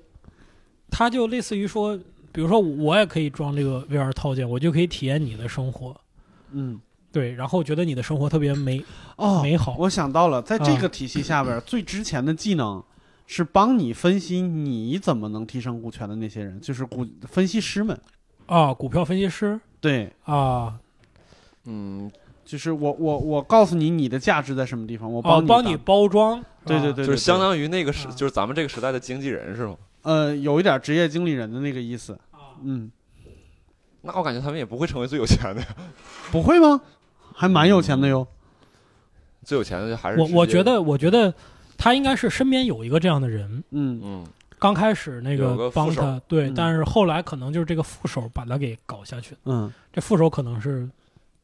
[0.89, 1.97] 它就类似于说，
[2.31, 5.95] 比如说我也可以装这个 VR 套件，我就可以体验你的生活，
[6.51, 6.79] 嗯，
[7.11, 8.83] 对，然后觉得你的生活特别美
[9.15, 9.75] 哦，美好。
[9.79, 12.83] 我想到了，在这啊个体系下边，最值钱的技能
[13.25, 17.97] 是帮你分析你怎么能提升股权的那些人，就是股分析师们。
[18.45, 20.73] 啊，股票分析师对，啊，
[21.65, 22.11] 嗯，
[22.45, 27.05] 就是我我我告诉你你的价值在什么地方，我哦，帮帮你包装，啊对对对，对。
[27.07, 28.11] 就是相当于那个时，啊。
[28.11, 29.75] 就是咱们这个时代的经纪人是吗？
[30.03, 32.13] 呃有一点职业经理人的那个意思。
[32.31, 32.55] 啊。
[32.63, 32.91] 嗯，
[34.01, 35.67] 那我感觉他们也不会成为最有钱的呀，
[36.31, 36.81] 不会吗？
[37.33, 38.25] 还蛮有钱的哟。
[39.43, 41.33] 最有钱的还是我我觉，得，我觉得
[41.77, 43.99] 他应该是身边有一个这样的人，嗯。
[44.03, 44.27] 嗯，
[44.63, 46.53] 刚开始那个帮他，对，嗯。
[46.55, 50.89] 但是后来可能就是这个副手把他给搞下去，嗯，这副手可能是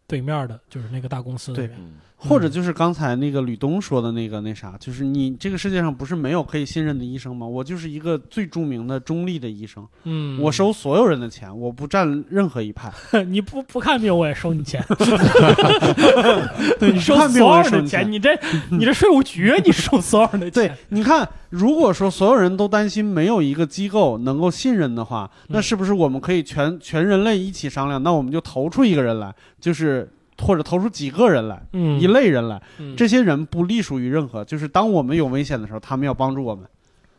[0.07, 1.65] 对面的，就是那个大公司的对。
[1.65, 7.47] 人，嗯或者就是刚才那个吕东说的那个那啥，就是你这个世界上不是没有可以信任的医生吗？
[7.47, 12.91] 我就是一个最著名的中立的医生，嗯，我收所有人的钱，我不占任何一派。
[13.25, 14.83] 你不不看病我也收你钱，
[16.77, 18.37] 对你收所有人的钱，你这
[18.69, 28.01] 你这税务局你收所有人的钱对钱，，你看，如果说所有人都担心没有一个机构能够信任的话，那嗯是不是我们可以全全人类一起商量？
[28.03, 30.11] 那我们就投出一个人来，就是
[30.41, 32.61] 或者投出几个人来，嗯，一类人来。
[32.79, 36.65] 嗯这些人不隶属于任何，就是当我们有危险的时候，他们要帮助我们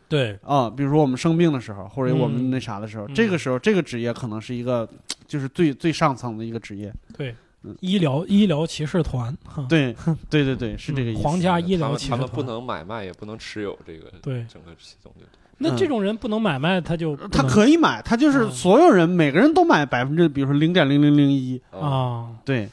[0.09, 0.69] 对，啊。
[0.69, 4.87] 比如说我们生病的时候，或者我们嗯那啥的时候，嗯这个时候这个职业可能是一个，
[5.27, 6.93] 就是最最上层的一个职业。
[7.17, 9.35] 对嗯，医疗医疗骑士团，
[9.69, 9.95] 对，
[10.29, 11.21] 对对对， 是这个意思。
[11.21, 15.25] 嗯皇家医疗骑士团，他们不能买卖，也不能持有这个对，整个系统就
[15.63, 21.61] 那这种人不能买卖，他就他可以买，他就是嗯所有人每个人都买百分之，比如说零点零零零一。
[21.69, 22.27] 啊，啊。
[22.43, 22.67] 对，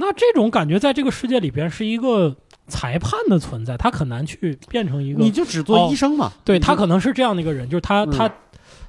[0.00, 2.34] 那这种感觉在这个世界里边是一个
[2.68, 6.32] 裁判的存在，他很难去变成一个你就只做医生嘛。
[6.44, 8.32] 对他可能是这样的一个人，就是他、嗯他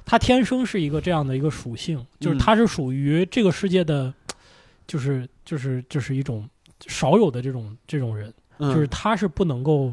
[0.04, 4.12] 他天生是一个这样的一个属性，就是嗯他是属于这个世界的，
[4.86, 6.48] 就是就是就是一种
[6.86, 9.92] 少有的这种这种人，嗯就是他是不能够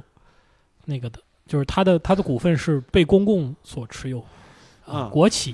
[0.85, 4.23] 那个的，就是他的他的股份是被公共所持有。
[4.85, 5.53] 啊国企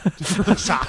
[0.56, 0.80] 啥？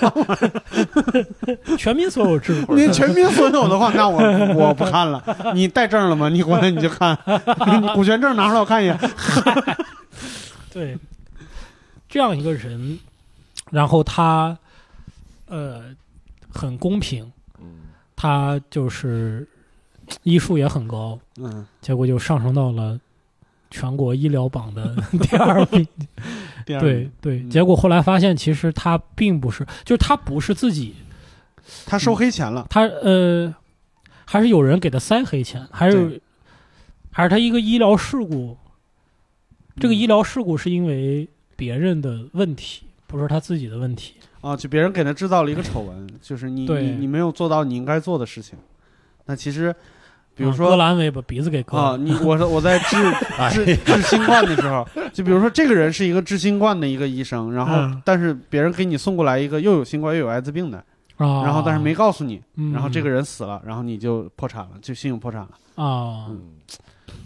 [1.78, 4.20] 全民所有制，你全民所有的话，那我
[4.56, 5.24] 我不看了。
[5.54, 6.30] 你带证了吗？
[6.30, 7.18] 你回来你就看，
[7.68, 8.98] 你股权证拿出来我看一眼。
[10.72, 10.98] 对，
[12.10, 13.00] 这样一个人，
[13.70, 14.58] 然后他
[15.48, 15.84] 呃
[16.52, 17.66] 很公平，嗯，
[18.16, 19.48] 他就是
[20.24, 23.00] 医术也很高，嗯，结果就上升到了
[23.70, 25.88] 全国医疗榜的第二名。
[26.66, 30.96] 第二，对对，嗯结果后来发现，其实他并不是，就是他不是自己，
[31.86, 32.66] 他收黑钱了。
[32.70, 33.54] 他呃，
[34.26, 36.22] 还是有人给他塞黑钱，还是
[37.12, 38.58] 还是他一个医疗事故。
[39.78, 44.16] 这个嗯医疗事故是因为别人的问题，不是他自己的问题。
[44.42, 48.58] 啊，就别人给他制造了一个丑闻，就是你你你没有做到你应该做的事情。
[49.26, 49.74] 那其实，
[50.36, 52.96] 比如啊说割阑尾把鼻子给割啊，你我说我在治
[53.52, 58.02] 治治新冠的时候，就比如说这个人是一个治新冠的一个医生，然后嗯。
[58.04, 60.78] 但是别人给你送过来一个又有新冠又有艾滋病的，
[61.18, 65.50] 啊，然后但是没告诉你，嗯，然后这个人死了，然后你就破产了，就信用破产了。
[65.76, 66.42] 啊，嗯。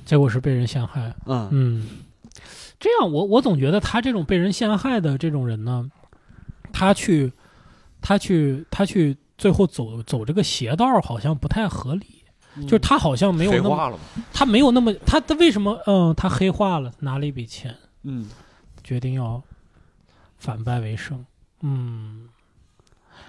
[0.06, 1.14] 结果是被人陷害。
[1.26, 1.48] 嗯。
[1.52, 1.88] 嗯，
[2.80, 5.90] 这样我我总觉得他这种被人陷害的这种人呢，
[6.74, 7.32] 他去
[8.02, 12.06] 他去他去最后走走这个邪道儿好像不太合理，
[12.64, 14.00] 就是他好像没有那么？
[14.34, 18.30] 他没有那么他他为什么嗯他黑化了拿了一笔钱嗯。
[18.84, 19.44] 决定要
[20.38, 21.26] 反败为胜，
[21.62, 22.30] 嗯，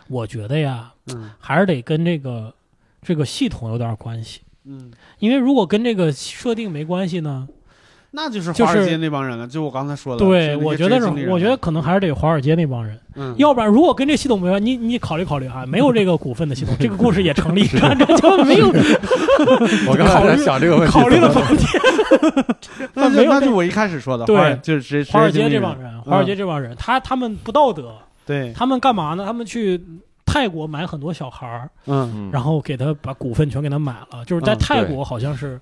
[0.07, 1.33] 我觉得呀嗯。
[1.41, 2.55] 还是得跟这个
[3.03, 7.49] 这个系统有点关系，嗯，因为如果跟这个设定没关系呢，
[8.11, 10.24] 那就是华尔街那帮人了，就我刚才说的。
[10.24, 17.78] 对，我觉得是我觉得可能还是得华尔街那帮人，嗯，要不然如果跟这系统没关，你你考虑考虑啊，没有这个股份的系统， 这个故事也成立，这
[18.16, 18.68] 就没有
[19.88, 21.82] 我刚才在想这个问题，考虑 了半天。
[22.94, 27.94] 那没有那就那就我一开始说的，对就是职华尔街这帮人，华尔街这帮人，他他们不道德，
[28.24, 29.24] 对，他们干嘛呢？
[29.26, 29.78] 他们去
[30.24, 32.11] 泰国买很多小孩儿，嗯。
[32.14, 32.30] 嗯。
[32.32, 35.61] 然后给他把股份全给他买了，就是在泰国好像是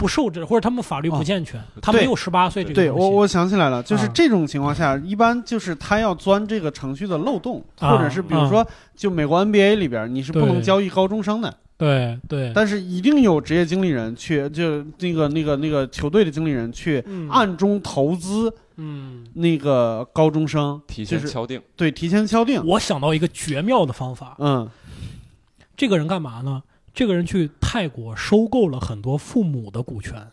[0.00, 4.10] 不受制，或者他们法律不健全，他没有十八岁这个对我我想起来了，就是啊。
[4.14, 17.28] 这种情况下，一般就是他要钻这个程序的漏洞，啊或者是比如说，就美国 NBA 里边你是不能交易高中生的，对对，但是一定有职业经理人去，就那个那个那个球队的经理人去嗯。
[17.28, 24.66] 暗中投资嗯，那个高中生，提就是前敲定，对提前敲定，我想到一个绝妙的方法，嗯。
[25.76, 26.62] 这个人干嘛呢？
[27.00, 30.30] 这个人去泰国收购了很多父母的股权，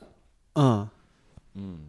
[0.56, 0.90] 嗯。
[1.54, 1.80] 嗯，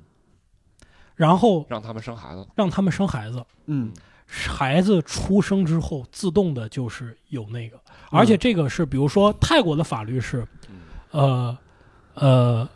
[1.17, 3.45] 然后让他们生孩子，让他们生孩子。
[3.67, 3.93] 嗯。
[4.25, 8.21] 孩子出生之后，自动的就是有那个，嗯。
[8.21, 10.79] 而且这个是，比如说泰国的法律是，嗯。
[11.11, 11.59] 呃，
[12.15, 12.69] 呃，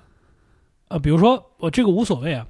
[0.88, 2.44] 呃，比如说我这个无所谓啊，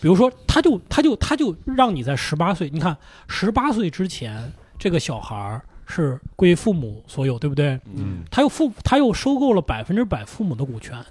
[0.00, 2.96] 比如说他就他就他就让你在十八岁，你看
[3.28, 7.80] 十八岁之前，这个小孩儿是归父母所有，对不对？
[7.94, 11.02] 嗯他又父他又收购了百分之百父母的股权，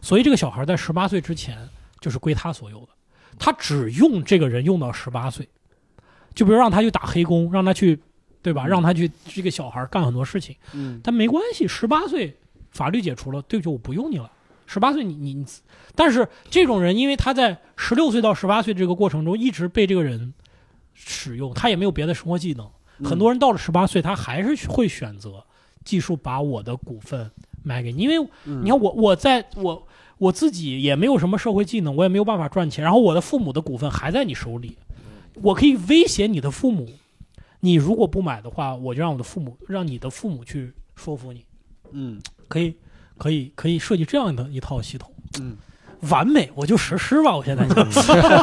[0.00, 1.68] 所以这个小孩在十八岁之前
[2.00, 2.88] 就是归他所有的，
[3.38, 5.48] 他只用这个人用到十八岁，
[6.34, 8.00] 就比如让他去打黑工，让他去，
[8.42, 8.64] 对吧？
[8.64, 12.34] 嗯让他去这个小孩干很多事情，嗯但没关系，十八岁
[12.70, 14.30] 法律解除了，对不起，我不用你了。
[14.66, 15.44] 十八岁你你你，
[15.94, 20.32] 但是这种人，因为他在十六岁到十八岁这个过程中一直被这个人
[20.94, 22.66] 使用，他也没有别的生活技能。
[22.98, 25.44] 嗯很多人到了十八岁，他还是会选择
[25.84, 27.30] 技术把我的股份
[27.62, 29.86] 卖给你，因为嗯你看我我在我
[30.18, 34.78] 我自己也没有什么社会技能，我也没有办法赚钱，然后我的父母的股份还在你手里，
[35.42, 36.88] 我可以威胁你的父母，
[37.60, 41.44] 你如果不买的话，我就让我的父母让你的父母去说服你，
[41.90, 42.74] 嗯可以
[43.18, 45.12] 可以可以设计这样的一套系统。
[45.40, 45.56] 嗯
[46.10, 47.36] 完美，我就实施吧。
[47.36, 47.74] 我现在就，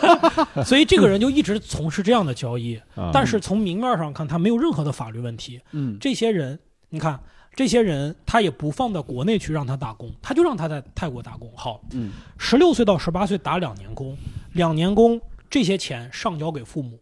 [0.63, 5.61] 所以这个人就一直从事这样的交易，啊但是从明面上看，他没有任何的法律问题。
[5.71, 6.59] 嗯这些人，
[6.89, 7.19] 你看，
[7.55, 11.51] 这些人他也不放到国内去让他打工，他就让他在泰国打工。
[11.55, 14.17] 好，嗯十六岁到十八岁打两年工，
[14.53, 16.99] 两年工这些钱上交给父母，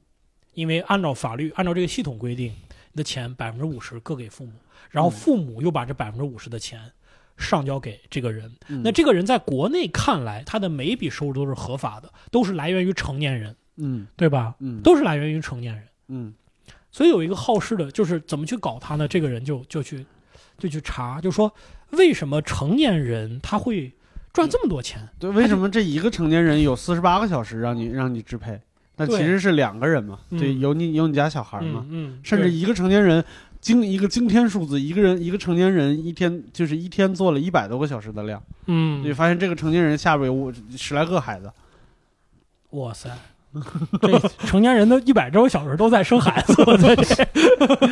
[0.54, 2.52] 因为按照法律，按照这个系统规定，
[2.92, 4.52] 你的钱百分之五十各给父母，
[4.90, 6.80] 然后嗯父母又把这百分之五十的钱
[7.40, 8.52] 上交给这个人。
[8.68, 14.54] 嗯那这个人在国内看来，他的每一笔收入都是合法的，都是来源于成年人，嗯对吧？
[14.60, 15.84] 嗯都是来源于成年人。
[16.10, 16.34] 嗯
[16.92, 19.08] 所以有一个好事的，就是怎么去搞他呢？
[19.08, 20.06] 这个人就就去
[20.58, 21.54] 就去查，就说
[21.92, 23.92] 为什么成年人他会
[24.34, 25.08] 赚这么多钱？
[25.20, 28.60] 对，为什么这一个成年人有四十八个小时让你让你支配？
[28.96, 33.24] 那其实是两个人嘛，嗯对，有你有你家小孩嘛，嗯嗯，甚至一个成年人
[33.62, 41.52] 惊一个惊天数字，一个人一个成年人一天就是一天做了一百多个小时的量，嗯，你发现这个成年人下边有五十来个孩子，
[42.72, 43.10] 哇塞，
[44.02, 47.28] 这 成年人的一百周小时都在生孩子，我在这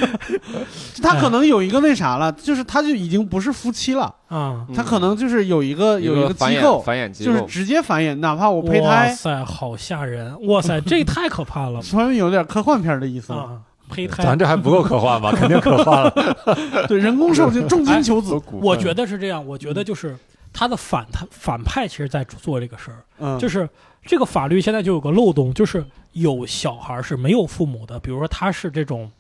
[1.04, 10.48] 他可能有一个那啥了，就是他就已经不是夫妻了，啊，嗯他可能就是有一个有一个机构，繁衍机构，就是直接繁衍，哪怕我胚胎哇胎，塞，好吓人！
[10.48, 13.40] 哇塞，这太可怕了 突然有点科幻片的意思了。
[13.40, 13.62] 啊！
[13.90, 15.32] 胚胎咱，这还不够科幻吧？
[15.32, 16.14] 肯定科幻了。
[16.88, 20.16] 对，人工受精，重金求子，我觉得是这样，我觉得就是
[20.54, 23.68] 他的反他反派其实在做这个事儿，嗯，就是
[24.06, 25.84] 这个法律现在就有个漏洞，就是
[26.14, 29.12] 有小孩是没有父母的，比如说他是这种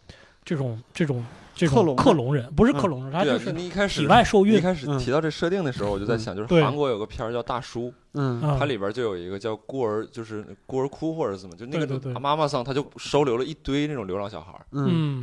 [0.43, 1.23] 这种这种
[1.57, 4.97] 这种克隆克隆人，不是克隆人，他就是你一开始体外受孕你一开始嗯。
[4.99, 7.91] 提到这设定的时候，我就在想，就是韩国有个片儿叫《大叔》，
[8.59, 14.65] 它里边就有一个叫孤儿，就是孤儿哭或者怎么，就那个妈妈桑，他就收留了一堆那种流浪小孩儿。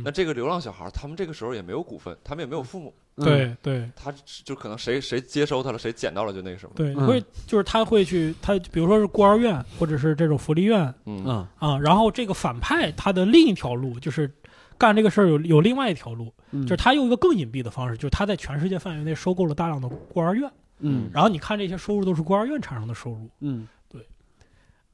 [0.03, 3.89] 那，这个流浪小孩儿，他们这个时候也没有股份，他们也没有父母，嗯对对。
[3.95, 4.13] 他
[4.43, 6.73] 就可能谁谁接收他了，谁捡到了就那个什么。
[6.75, 7.07] 对，嗯。
[7.07, 11.23] 会就是他会去他比如说是孤儿院或者是这种福利院嗯。
[11.25, 11.47] 嗯。
[11.59, 14.29] 啊，然后这个反派他的另一条路就是
[14.77, 21.09] 干这个事儿有有另外一条路，嗯，就是他用一个更隐蔽的方式，就是他在全世界范围内收购了大量的孤儿院，嗯。
[21.13, 23.67] 然后你看这些收入都是孤儿院产生的收入，嗯。
[23.87, 24.05] 对。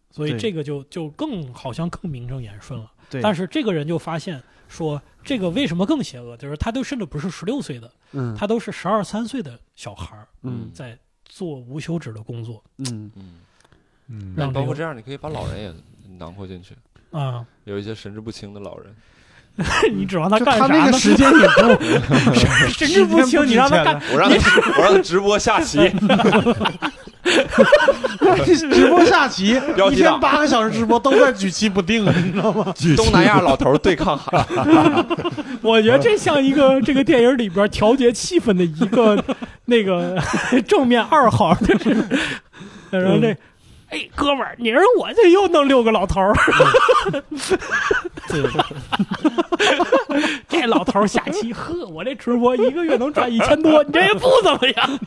[0.10, 2.92] 所以这个就就更好像更名正言顺了。
[3.10, 6.38] 对，但是是这个人就发现说，这个为什么更邪恶？
[6.38, 8.36] 就是他都甚至不是十六岁的，嗯。
[8.36, 10.70] 他都是十二三岁的小孩儿嗯。
[10.74, 12.64] 在做无休止的工作。
[12.78, 13.12] 嗯。
[13.16, 13.42] 嗯，
[14.08, 14.36] 嗯。
[14.38, 15.74] 让这个包括这样，你可以把老人也
[16.18, 16.76] 囊括进去，
[17.12, 17.46] 啊！
[17.64, 18.96] 有一些神志不清的老人。
[19.94, 20.98] 你指望他就他那个干啥呢？
[20.98, 21.84] 时间也不
[22.74, 25.78] 神志不清，你让他干我让他我让他直播下棋，
[28.56, 29.60] 直播下棋，
[29.92, 32.74] 一天八个小时直播都在举棋不定，你知道吗？
[32.96, 34.46] 东南亚老头对抗海。
[35.62, 39.24] 我觉得这像一个这个电影里边调节气氛的一个
[39.66, 40.18] 那个
[40.68, 41.90] 正面二号，就是
[42.90, 43.36] 然后这。
[43.92, 46.34] 哎，哥们儿，你让我这又弄六个老头儿，
[48.32, 48.42] 对，
[50.48, 55.00] 这老头下棋，呵，我这直播一个月能赚一千多，你这也不怎么样，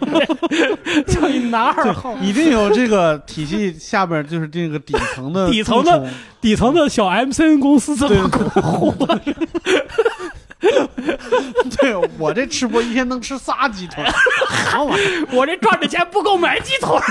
[1.09, 6.11] 就一男二号，一定有这个体系下边就是这个底层的底层的
[6.41, 8.95] 底层的小 MCN 公司这么活，
[11.79, 14.03] 对我这吃播一天能吃仨鸡腿，
[14.73, 15.27] 好玩意儿？
[15.33, 17.03] 我这赚的钱不够买鸡腿儿。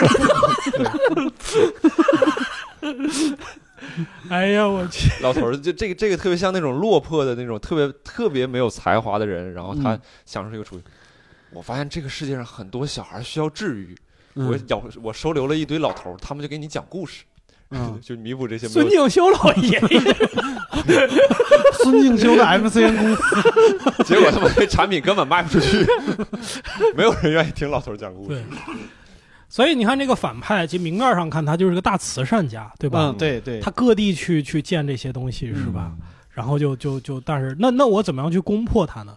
[4.29, 5.09] 哎呀，我去！
[5.21, 10.81] 老头儿就这个这个特别像那种落魄的那种特别特别没有才华的人，然后他嗯想出这个主意。
[11.51, 13.95] 我发现这个世界上很多小孩需要治愈，
[14.35, 17.23] 嗯我养我收留了一堆老头儿，他们就给你讲故事，
[17.69, 18.91] 嗯， 就弥补这些没孙有。
[18.91, 20.01] 敬修老爷爷，
[21.83, 25.85] 孙敬修的 MCN 公司，结果他们这产品根本卖不出去，
[26.95, 28.43] 没有人愿意听老头儿讲故事。
[29.53, 29.55] 对。
[29.55, 33.09] 所以你看这个反派，其实明面上看他就是个大慈善家，对吧？
[33.09, 35.91] 嗯，对对，他各地去去建这些东西是吧？
[36.31, 39.15] 然后就就就，但是那那我怎么样去攻破他呢？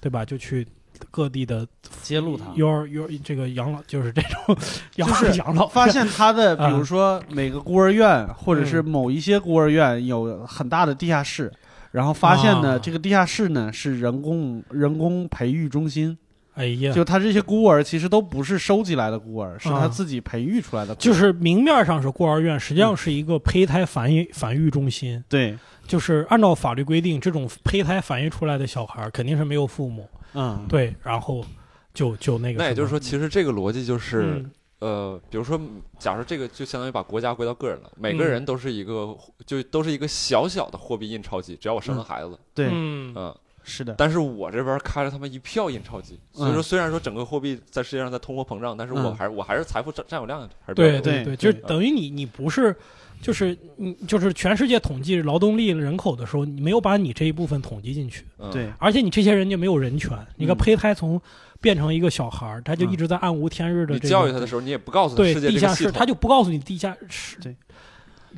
[0.00, 0.24] 对吧？
[0.24, 0.66] 就去
[1.10, 1.66] 各地的
[2.02, 2.44] 揭露他。
[2.54, 4.56] 幼儿幼儿这个养老，就是这种
[4.96, 11.52] 养就是养老发现他的，比啊如说每个孤儿院，或者是嗯某一些孤儿院有很大的地下室，
[11.90, 16.16] 然后发现呢，啊这个地下室呢是人工人工培育中心，
[16.54, 20.94] 哎呀，就他这些孤儿其实都不是收集来的孤儿，是他啊自己培育出来的。
[20.96, 25.22] 就是明面上是孤儿院，实际上是一个胚胎繁育繁育中心。
[25.28, 31.44] 对，就是按照法律规定，这种胚胎繁育出来的小孩儿肯定是没有父母，嗯，对，然后
[31.92, 32.62] 就就那个。
[32.62, 34.50] 那也就是说，其实这个逻辑就是，嗯。
[34.80, 35.58] 呃，比如说，
[35.98, 38.28] 假如这个就相当于把国家归到个人了，每个嗯。
[38.28, 43.14] 人都是一个，就都是一个小小的货币印钞机，只要我生了孩子，对，嗯。
[43.16, 43.34] 嗯，
[43.64, 49.16] 是的，但是我这边开了他妈一票印钞机，所以说虽然说整个货币在世界上在通货膨胀，但是我嗯。
[49.16, 52.76] 还是我还是财富占占有量还是比较多对对对就等于你你不是，
[53.22, 58.50] 就是你就是全世界统计劳动力人口的时候，你没有把你这一部分统计进去，嗯。
[58.52, 60.10] 对，而且你这些人就没有人权。
[60.36, 60.56] 你个嗯。
[60.56, 61.20] 胚胎从
[61.60, 62.92] 变成一个小孩儿，他就嗯。
[62.92, 67.56] 一直在暗无天日的你教育他的时候，你也不告诉他对世界地下室，这个系统，他就不告诉你地下室对。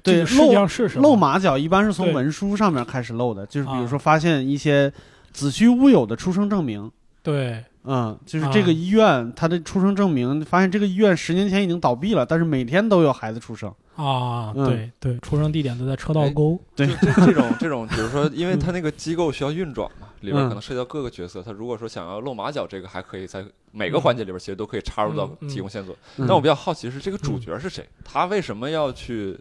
[0.02, 3.86] 对个世界上是什么露马脚一般是从文书上面开始漏的，就是比如啊。
[3.86, 4.92] 说发现一些
[5.36, 6.90] 子虚乌有的出生证明。
[7.22, 13.68] 对嗯，就是啊这个医院，它的出生证明发现这个医院十年前已经倒闭了，但是每天都有孩子出生。
[13.96, 21.42] 啊，嗯对对，出生地点都在车道哎沟，对就这这种这种，比如说，因为他那个机构需要运转嘛，里边嗯可能涉及到各个角色。
[21.42, 25.96] 他如果说想要露马脚，这个还可以在每个环节里边其实都可以插入到提供线索。
[26.18, 27.88] 嗯但我比较好奇是这个主角是谁？
[28.04, 29.38] 他为什么要去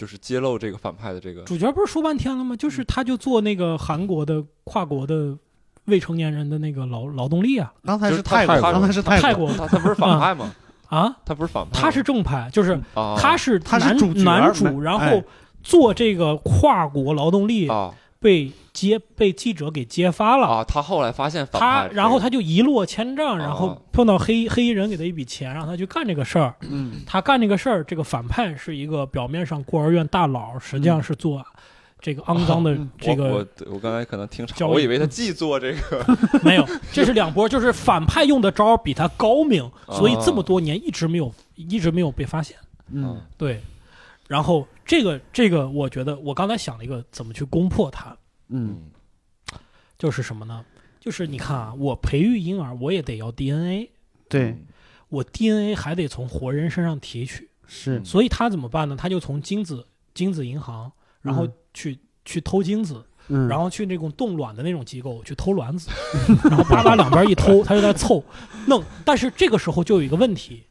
[0.00, 1.42] 就是揭露这个反派的这个？
[1.42, 2.56] 主角不是说半天了吗？
[2.56, 5.36] 就是他就做那个韩国的跨国的
[5.84, 10.54] 未成年人的那个劳劳动力啊刚才就是是泰国，他刚才是，泰国他他不是反派吗？
[10.88, 15.24] 啊，他不是反派，他是正派，就是啊，他是他是男主男主，然后哎
[15.62, 20.46] 做这个跨国劳动力啊被揭被记者给揭发了。
[20.46, 26.54] 啊，他后来发现反他派是，然后他就一落千丈，然啊后碰到黑黑衣人给他一笔钱，让他去干这个事儿。
[26.60, 31.42] 嗯，他干这个事儿，这个反派是一个表面上孤儿院大佬，实际上是做
[31.98, 32.90] 这个肮脏的嗯。
[32.98, 36.04] 这个我我我刚才可能听岔，我以为他既做这个
[36.44, 42.56] 没有，这是两波，就是反派用的招比他高明，哦所以这么多年一直没有一直没有被发现。
[42.92, 43.18] 嗯。
[43.38, 43.60] 对，
[44.30, 48.16] 然后这个这个，我觉得我刚才想了一个怎么去攻破它，
[48.46, 48.88] 嗯。
[49.98, 50.64] 就是什么呢？
[51.00, 53.90] 就是你看啊，我培育婴儿，我也得要 DNA，
[54.28, 54.56] 对，
[55.08, 58.94] 我 DNA 还得从活人身上提取，是，所以他怎么办呢？
[58.96, 61.52] 他就从精子精子银行，然后嗯。
[61.74, 65.90] 去、去偷精子，嗯，然后去那种冻卵的那种机构去偷卵子，
[66.48, 68.24] 然后叭叭两边一偷， 他就在凑
[68.66, 68.82] 弄。
[69.04, 70.64] 但是这个时候就有一个问题，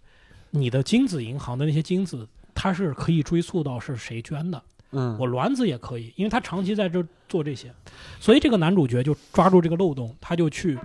[0.51, 2.27] 你的精子银行的那些精子，
[2.61, 7.73] 它是可以追溯到是谁捐的，嗯，我卵子也可以，因为他长期在这做这些，
[8.19, 10.77] 所以这个男主角就抓住这个漏洞，他就去，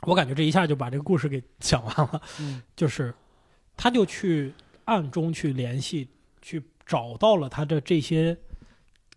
[0.00, 2.62] 我感觉这一下就把这个故事给讲完了，嗯。
[2.74, 3.14] 就是
[3.76, 4.54] 他就去
[4.86, 6.08] 暗中去联系，
[6.40, 8.34] 去找到了他的这些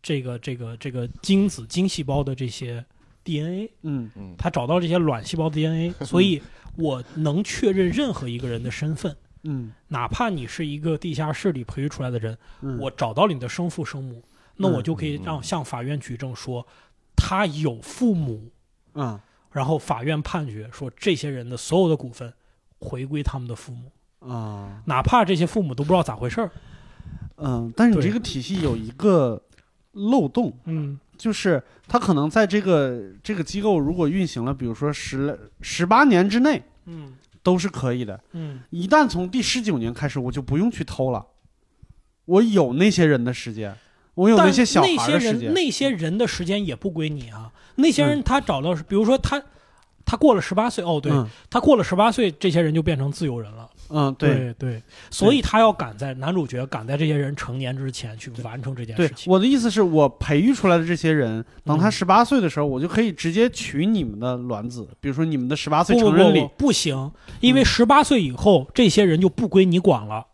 [0.01, 2.85] 这个这个这个精子精细胞的这些
[3.23, 4.11] DNA，嗯。
[4.15, 4.35] 嗯。
[4.37, 6.41] 他找到这些卵细胞 DNA，所以
[6.75, 9.71] 我能确认任何一个人的身份，嗯。
[9.87, 14.21] 哪怕你是一个地下室里培育出来的人，嗯，我找到了你的生父生母，
[14.57, 16.67] 那我就可以让向法院举证说
[17.15, 18.51] 他有父母，
[18.93, 19.19] 嗯。
[19.51, 22.33] 然后法院判决说这些人的所有的股份
[22.79, 23.89] 回归他们的父母，
[24.31, 24.81] 啊。
[24.85, 26.51] 哪怕这些父母都不知道咋回事儿。
[27.37, 29.41] 嗯，但是你这个体系有一个
[29.93, 30.99] 漏洞，嗯。
[31.17, 37.13] 就是他可能在这个这个机构如果运行了，比如说十十八年之内嗯
[37.45, 38.61] 都是可以的，嗯。
[38.71, 41.23] 一旦从第十九年开始，我就不用去偷了，
[42.25, 43.77] 我有那些人的时间，
[44.15, 47.53] 我有那些小孩的时间，人那些人的时间也不归你啊。
[47.75, 49.39] 那些人他找到，比如说他
[50.03, 51.29] 他过了十八岁，哦，对、嗯。
[51.47, 53.69] 他过了十八岁，这些人就变成自由人了。
[53.89, 54.53] 嗯，对对。
[54.57, 59.31] 对，所以他要赶在男主角赶在这些人成年之前去完成这件事，情。
[59.31, 66.41] 我的意思是我培育出来的这些人，等他嗯十八岁的时候，我就可以直接取你们的卵子，比如说你们的十八岁成人礼。
[66.57, 67.11] 不，不行，
[67.41, 70.25] 因为十八岁以后，这些人就不归你管了，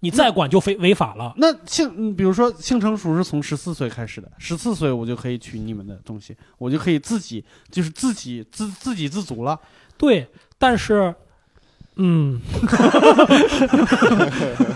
[0.00, 1.34] 你再管就非违法了。
[1.36, 9.58] 那性，嗯比如说性成熟是从十四岁开始的，十四岁我就可以取你们的东西，我就可以自己就是自己自自给自足了。
[9.96, 10.26] 对，
[10.56, 11.14] 但是，
[12.02, 12.40] 嗯，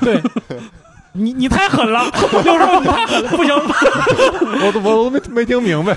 [0.00, 0.20] 对。
[1.16, 2.00] 你你太狠了，
[2.32, 3.54] 有时候你太狠了，不行，
[4.66, 5.96] 我都我都没没听明白，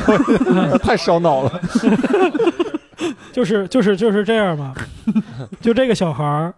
[0.72, 1.60] 我 太烧脑了。
[3.34, 4.76] 就是就是就是这样嘛。
[5.60, 6.54] 就这个小孩儿，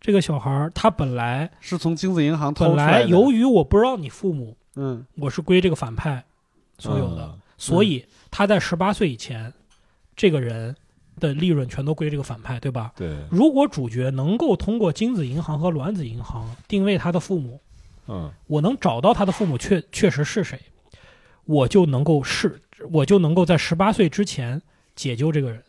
[0.00, 2.92] 这个小孩儿他本来是从精子银行偷本出来的。
[3.00, 6.22] 来由于我不知道你父母，嗯我是归这个反派
[6.78, 9.52] 所有的，嗯所以他在十八岁以前，
[10.14, 10.76] 这个人
[11.20, 12.92] 的利润全都归这个反派，对吧？
[12.96, 17.60] 对，如果主角能够通过精子银行和卵子银行定位他的父母，
[18.08, 18.30] 嗯。
[18.46, 20.60] 我能找到他的父母确确实是谁，
[21.44, 22.60] 我就能够是，
[22.90, 24.60] 我就能够在十八岁之前
[24.94, 25.62] 解救这个人，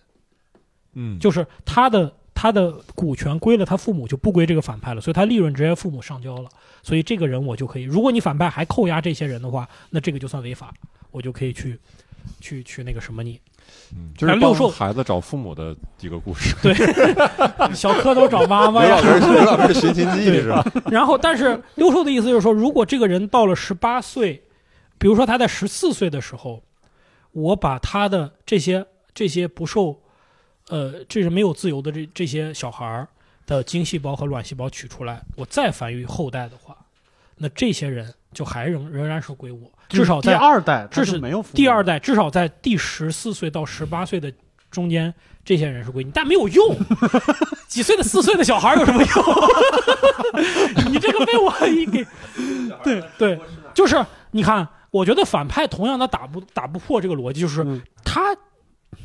[0.93, 6.49] 嗯，就是他的他的股权归了他父母，就不归这个反派了，所以他利润直接父母上交了，
[6.83, 10.73] 所以这个人我就可以，如果你反派还扣押这些人的话，那这个就算违法，
[11.11, 11.79] 我就可以去
[12.39, 13.39] 去去那个什么你，
[13.93, 16.55] 嗯就是六兽孩子找父母的一个故事。
[16.61, 16.73] 对
[17.73, 20.65] 小蝌蚪找妈妈呀刘老，师，刘老师寻亲记是吧？
[20.91, 24.43] 然后，但是六兽的意思就是说，如果这个人到了十八岁，
[24.97, 26.63] 比如说他在十四岁的时候，
[27.31, 30.01] 我把他的这些这些不受，
[30.69, 33.07] 呃，这是没有自由的这这些小孩儿
[33.45, 36.75] 的精细胞和卵细胞取出来，我再繁育后代的话，
[37.37, 44.31] 那这些人就还仍仍然是归我，至少第在二代，他至就是没有第二代，至少在第十四岁到十八岁的
[44.69, 45.11] 中间，
[45.43, 46.77] 这些人是归你，但没有用。
[47.67, 50.85] 几岁的四岁的小孩有什么用？
[50.91, 52.05] 你这个被我一给，
[52.83, 53.39] 对对，
[53.73, 57.81] 就是你看，我觉得反派同样他打不打不破这个逻辑，就是嗯。
[58.03, 58.35] 他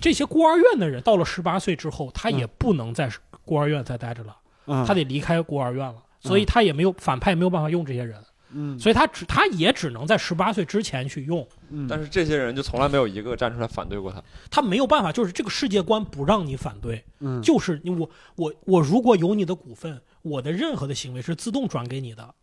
[0.00, 3.10] 这些孤儿院的人到了十八岁之后，他也不能在
[3.44, 4.84] 孤儿院再待着了，嗯。
[4.84, 8.16] 他得离开孤儿院了，所以他也没有反派也没有办法用这些人，
[8.52, 11.46] 嗯所以他只他也只能在十八岁之前去用。
[11.70, 14.22] 嗯，但是这些人就从来没有一个站出来反对过他。
[14.50, 22.34] 他没有办法，就是这个世界观不让你反对，嗯就是你我我我如果有你的股份，我的任何的行为是自动转给你的，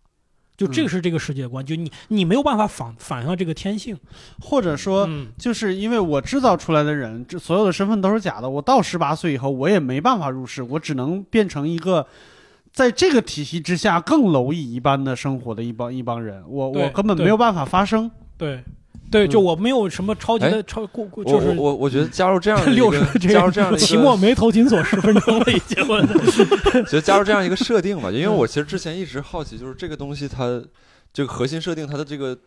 [0.55, 3.97] 就这个是这个世界观，就你你没有办法反反向这个天性，
[4.41, 5.05] 或者说。
[5.07, 8.49] 嗯，就是因为我制造出来的人，这所有的身份都是假的。
[8.49, 12.07] 我到十八岁以后，我也没办法入世，我只能变成一个
[12.77, 16.43] 在这个体系之下更蝼蚁一般的生活的一帮一帮人。
[16.47, 18.11] 我我根本没有办法发声。
[18.37, 18.63] 对
[19.09, 25.83] 对，嗯就我没有什么超级的哎超过过，我就是我我我觉得加入这样的一六加入这样的一 期末个，眉头紧锁十分钟了， 已经
[26.85, 30.61] 觉得加入这样一个设定吧，因为我其实之前一直好奇，就是这个东西它
[31.11, 32.37] 这个核心设定它的这个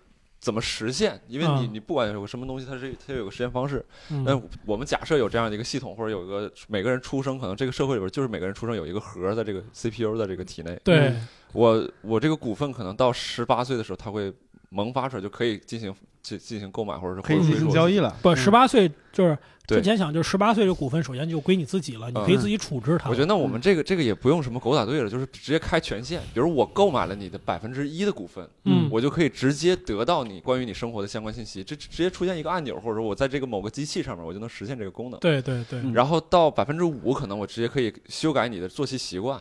[0.41, 1.20] 怎么实现？
[1.28, 3.84] 因为你嗯你不管有个什么东西，它是它有个实现方式。
[4.11, 10.80] 嗯那我们假设有这样的一个系统，或者有一个每个人出生，可能这个社会里边就是每个人出生有一个核在这个 CPU 的这个体内。
[10.82, 11.14] 对
[11.53, 14.32] 我我这个股份可能到十八岁的时候，它会
[14.70, 18.16] 萌发出来，就可以进行进进行购买或者是可以进行交易了。
[18.22, 19.36] 不十八岁就是
[19.77, 23.11] 对之前想就是十八岁这股份首先就归你自己了，你可以自己处置它了。
[23.11, 26.21] 我觉得那我们这个这个也不用什么狗打队了，就是直接开权限。
[26.35, 35.18] 比如我购买了你的百分之一的股份，嗯我就可以直接得到你关于你生活的相关信息，这直接出现一个按钮，或者说我在这个某个机器上面，我就能实现这个功能。
[35.21, 39.39] 对对对，嗯然后到百分之五，可能我直接可以修改你的作息习惯；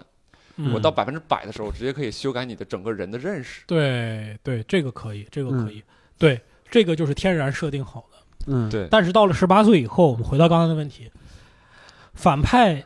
[0.57, 3.63] 嗯我到百分之百的时候，我直接可以修改你的整个人的认识。
[3.65, 5.83] 对对，这个可以，这个可嗯以，
[6.17, 6.39] 对，
[6.69, 8.18] 这个就是天然设定好的。
[8.47, 11.11] 嗯，对，但是到了十八岁以后，我们回到刚才的问题，
[12.13, 12.83] 反派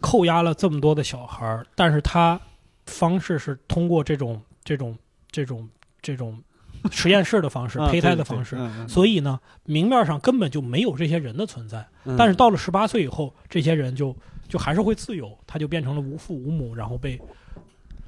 [0.00, 2.40] 扣押了这么多的小孩儿，但是他
[2.86, 4.96] 方式是通过这种这种
[5.30, 5.68] 这种
[6.00, 6.42] 这种
[6.90, 8.56] 实验室的方式、啊胚胎的方式，
[8.86, 11.86] 所以呢，明面上根本就没有这些人的存在。
[12.04, 12.16] 嗯。
[12.16, 14.14] 但是到了十八岁以后，这些人就
[14.48, 17.20] 就还是会自由，他就变成了无父无母，然后被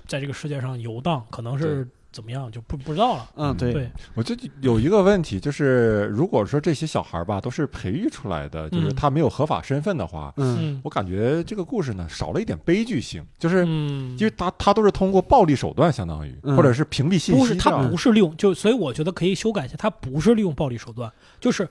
[0.07, 3.31] 在这个世界上游荡，可能是怎么样就不不知道了。
[3.37, 8.95] 嗯，对，对，我就有一个问题，就是如果说这些小孩儿吧都是培育出来的，就是嗯。
[8.97, 10.59] 他没有合法身份的话，嗯。
[10.61, 16.57] 嗯我感觉这个故事呢少了一点悲剧性，就是嗯，因为他他都是通过暴力手段，相当于嗯。
[16.57, 21.69] 或者是屏蔽信息不是，他不是利用，就所以我觉得可以修改一下，他不是利用暴力手段，就是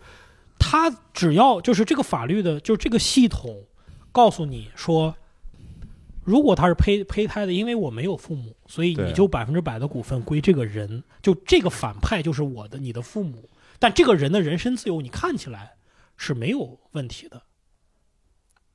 [0.58, 3.56] 他只要就是这个法律的，就是这个系统
[4.12, 5.16] 告诉你说，
[6.30, 13.50] 如果他是胚胚胎的，因为我没有父母，所以你就百分之百的股份归这个人，就这个反派就是我的，你的父母。
[13.80, 15.72] 但这个人的人身自由，你看起来
[16.18, 17.42] 是没有问题的，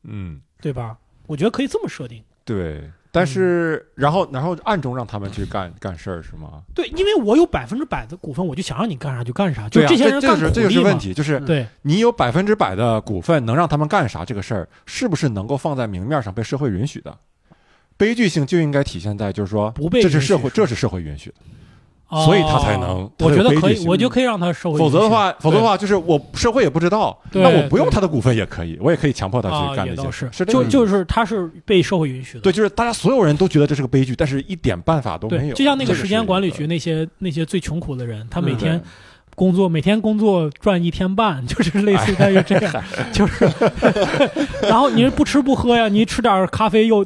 [0.02, 0.98] 嗯，对吧？
[1.28, 2.24] 我觉得可以这么设定。
[2.44, 2.90] 对。
[3.12, 6.64] 但是，然后，然后暗中让他们去干干事儿是吗？
[6.74, 10.98] 对，因为我有百分之百的股份，我就想让你干啥就干啥，就这些人干这就是问。
[10.98, 17.16] 题，就是对，你有百分之百的股份，能让他们干啥这个事儿，是不是能够放在明面上被社会允许的？
[17.96, 24.82] 悲剧性就应该体现在，就是说，不被这是社会，这是社会允许的，所以他才能哦我觉得可以，我就可以让他社会允许。
[24.84, 30.26] 否则的话，否则的话就是我社会也不知道，那我不用他的股份也可以，我也可以强迫他啊，去干也倒是。
[30.26, 32.40] 这些事，，是就就是他是被社会允许的。
[32.40, 35.54] 对，就是大家所有人都觉得这是个悲剧，但是一点办法都没，有。
[35.54, 38.86] 就像那个时间管理局那些那些最穷苦的人，他嗯每天对。
[39.36, 43.44] 工作每天工作赚一天半， 就是类似于这样，就是，
[44.62, 47.04] 然后你不吃不喝呀，你吃点咖啡又，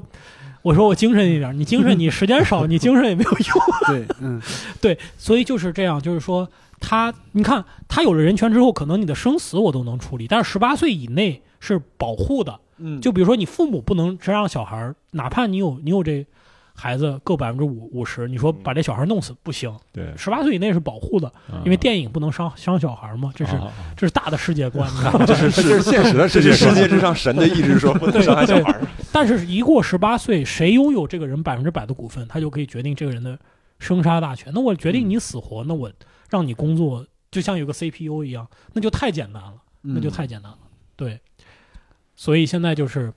[0.69, 3.39] 我说我精神一点，你精神 你时间少，你精神也没有用，
[3.86, 4.39] 对，嗯，
[4.82, 6.47] 对，所以就是这样，就是说
[6.78, 16.27] 他，你看他有了人权之后，可能你的生死我都能处理，但是十八岁以内是保护的，嗯，就比如说你父母不能真让小孩儿，哪怕你有你有这
[16.80, 21.30] 孩子各百分之五五十，你说把这小孩弄死不行，对，十八岁以内是保护的，
[21.64, 23.60] 因为电影不能伤伤小孩嘛，这是、
[23.96, 28.78] 这是大的世界观， 你知道吗这是这是现实的世界世界之上神的意志说不能伤害小孩。
[29.10, 33.36] 但是一过十八岁，谁拥有这个人百分之百的股份，他就可以决定这个人的
[33.80, 34.52] 生杀大权。
[34.55, 35.90] 那我决定你死活，那我
[36.30, 40.59] 让你工作，就像有个 CPU 一样，那就太简单了，那就嗯太简单了。
[40.94, 41.20] 对，
[42.14, 43.12] 所以现在就是，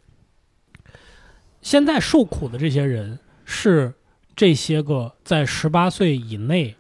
[1.61, 3.93] 现在受苦的这些人是
[4.35, 6.76] 这些个在十八岁以内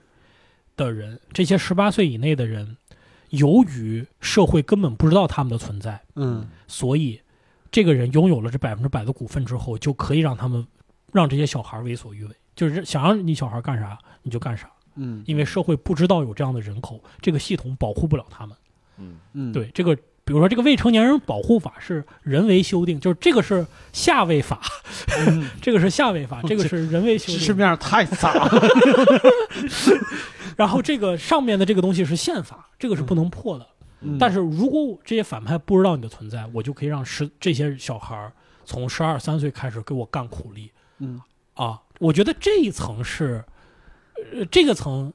[0.75, 2.77] 的人，这些十八岁以内的人，
[3.29, 6.47] 由于社会根本不知道他们的存在，嗯。
[6.67, 7.21] 所以
[7.69, 10.65] 这个人拥有了这百分之百的股份之后，就可以让他们
[11.11, 15.23] 让这些小孩为所欲为，就是想让你小孩干啥你就干啥，嗯。
[15.25, 18.55] 因为社会不知道有这样的人口，这个系统保护不了他们。
[18.97, 19.97] 嗯，嗯，对这个，
[20.31, 24.61] 比如说这个未成年人保护法是人为修订，就是这个是下位法，
[25.27, 27.57] 嗯 这个是下位法，这个是人为修订。
[27.57, 28.49] 面太杂了，
[30.55, 33.67] 然后这个上面的这个东西是宪法，这个是不能破的。
[33.99, 38.31] 嗯但是如果这些反派不知道你的存在，我就可以让十这些小孩儿
[38.63, 41.19] 从十二三岁开始给我干苦力嗯
[41.55, 41.81] 啊！
[41.99, 43.43] 我觉得这一层是，
[44.33, 45.11] 呃，这个层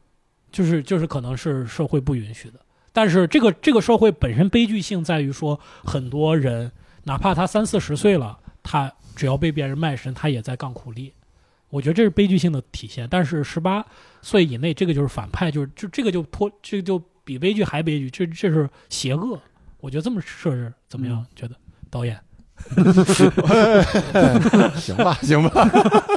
[0.53, 2.61] 就是就是可能是社会不允许的。
[2.97, 6.73] 但是这个这个社会本身悲剧性在于说，很多人
[7.05, 11.13] 哪怕他三四十岁了，他只要被别人卖身，他也在干苦力。
[11.69, 13.07] 我觉得这是悲剧性的体现。
[13.11, 13.85] 但是十八
[14.23, 19.39] 岁以内，这个就是反派，就是就这个就脱，这个就比悲剧还悲剧，这这是邪恶。
[19.81, 21.19] 我觉得这么设置怎么样？
[21.19, 21.55] 嗯觉得
[21.91, 22.19] 导演
[24.77, 25.61] 行吧，行吧，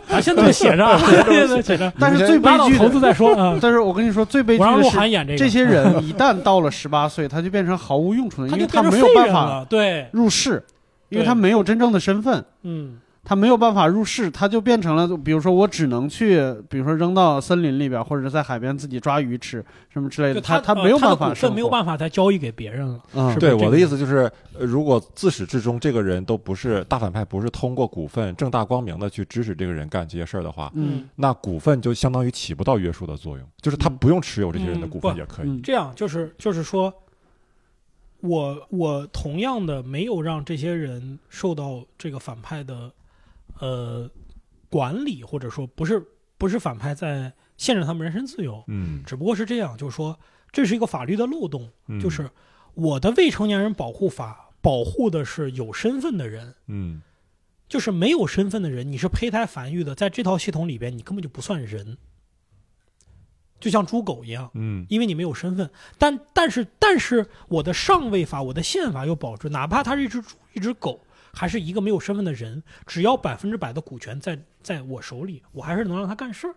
[0.10, 0.98] 啊，现在这么写着啊，
[1.30, 3.57] 现在写着，但是最悲剧的，头子再说啊。
[3.61, 9.66] 但是我跟你说，最悲剧的是这个，这些人一旦到了十八岁，他就变成毫无用处的，因为他没有办法废人了。
[9.70, 10.64] 对，入世，
[11.10, 12.44] 因为他没有真正的身份。
[12.64, 12.98] 嗯，
[13.30, 20.34] 他没有办法入市，他就变成了，比如说我只能去，比如说扔到森林里边，或者是在海边自己抓鱼吃什么之类的。
[20.34, 21.69] 就他他没有办法股份没有。
[21.69, 22.99] 办法再交易给别人了。
[23.14, 24.22] 嗯是，对我的意思就是，
[24.57, 35.47] 呃如果自始至终这个人都不是大反派，不是通过股份正大光明的去支持这个人干这些事儿的话，嗯那股份就相当于起不到约束的作用，就是他嗯不用持有这些人的嗯股份也可以。
[35.47, 36.91] 嗯这样就是就是说，
[38.22, 42.91] 我我同样的没有让这些人受到这个反派的
[43.60, 44.10] 呃
[44.69, 46.06] 管理，或者说不是
[46.38, 50.19] 不是反派在限制他们人身自由，嗯，只不过是这样，就是说
[50.52, 52.30] 这是一个法律的漏洞，嗯就是
[52.73, 56.56] 我的未成年人保护法保护的是有身份的人。
[56.68, 57.02] 嗯
[57.68, 61.99] 就是没有身份的人，你是胚胎繁育的，在这套系统里边，你根本就不算人，
[63.60, 64.49] 就像猪狗一样。
[64.56, 65.69] 嗯因为你没有身份。
[65.99, 70.99] 但但是但是我的上位法，我的宪法又保证，哪怕它是一只猪、一只狗，
[71.34, 76.56] 还是一个没有身份的人，只要百分之百的股权在在我手里，我还是能让他干事儿，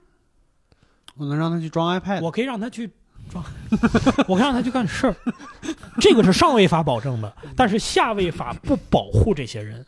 [1.16, 2.20] 我能让他去装 iPad。
[2.23, 2.90] 我可以让他去
[3.31, 3.44] 装，
[4.28, 5.16] 我可以让他去干事儿。
[6.01, 9.85] 这个是上位法保证的，但是下位法不保护这些人，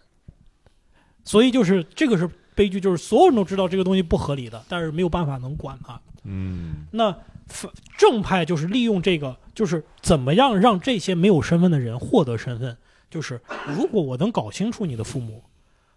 [1.24, 6.00] 所以就是这个是悲剧，就是所有人都知道这个东西不合理的，但是没有办法能管它。
[6.26, 7.12] 嗯那
[7.48, 12.76] 反正派就是利用这个，就是怎么样让这些没有身份的人获得身份。
[13.14, 15.44] 就是如果我能搞清楚你的父母，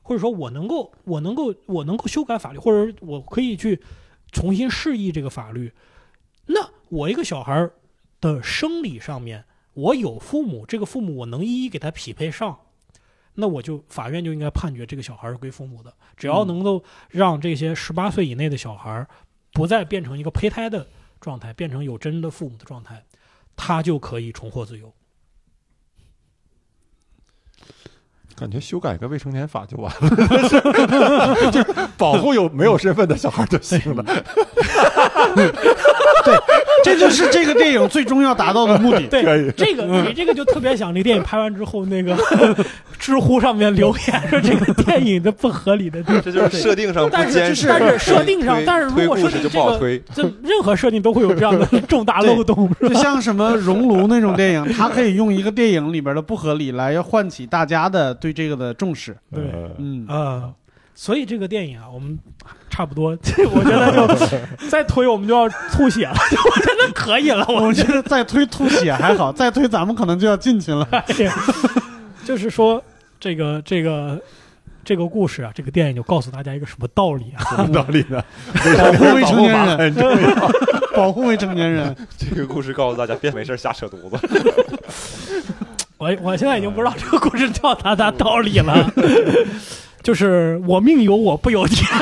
[0.03, 3.81] 或者说我能够，我能够，我能够修改法律，或者我可以去
[4.31, 5.73] 重新释义这个法律，
[6.45, 7.73] 那我一个小孩儿
[8.21, 12.59] 的生理上面，我有父母，这个父母我能一一给他匹配上。
[13.33, 15.91] 那我就法院就应该判决这个小孩是归父母的。
[16.15, 19.07] 只要能够让这些十八岁以内的小孩
[19.53, 20.87] 不再变成一个胚胎的
[21.19, 23.03] 状态，变成有真的父母的状态，
[23.55, 24.93] 他就可以重获自由。
[28.35, 34.03] 感觉修改个未成年法就完了， 就是保护有没有身份的小孩就行了。
[36.83, 39.07] 这就是这个电影最终要达到的目的。
[39.07, 42.15] 对，这个你这个就特别想，这个电影拍完之后，那个
[42.97, 46.21] 知乎上面留言说这个电影的不合理的地方。
[46.21, 50.01] 这就是设定上不但是坚实，但是设定上但是如果推故事就设定这个不好推。
[50.13, 52.93] 这任何设定都会有这样的重大漏洞，就？
[52.93, 59.15] 像什么《熔炉》那种电影，它可以用一个电影里边的不合理来唤起大家的对这个的重视。
[59.33, 60.49] 对呃嗯，啊，
[60.99, 62.17] 所以这个电影啊，我们
[62.71, 63.11] 差不多，
[63.53, 64.25] 我觉得就
[64.67, 70.87] 再推我们就要吐血了， 我真的可以了，我我觉得再推吐血还好，再推咱们可能就要进去了。
[70.91, 71.03] 哎
[72.25, 72.83] 就是说
[73.19, 74.19] 这个这个
[74.83, 77.45] 这个故事啊，这个电影就告诉大家一个什么道理啊？
[77.55, 78.21] 什么道理呢？
[78.55, 79.95] 保护未成年人。
[80.95, 81.95] 保护未成年人。
[82.17, 84.17] 这个故事告诉大家，别没事瞎扯犊子。
[85.99, 88.91] 我我现在已经不知道这个故事叫啥啥道理了，
[90.03, 91.85] 就是我命由我不由天。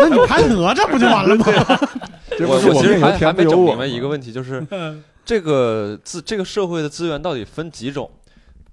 [0.00, 1.44] 那你拍哪吒不就完了吗？
[2.38, 8.10] 这我我其实还还没整明白一个问题，就是 嗯这个资这个社会的资源到底分几种？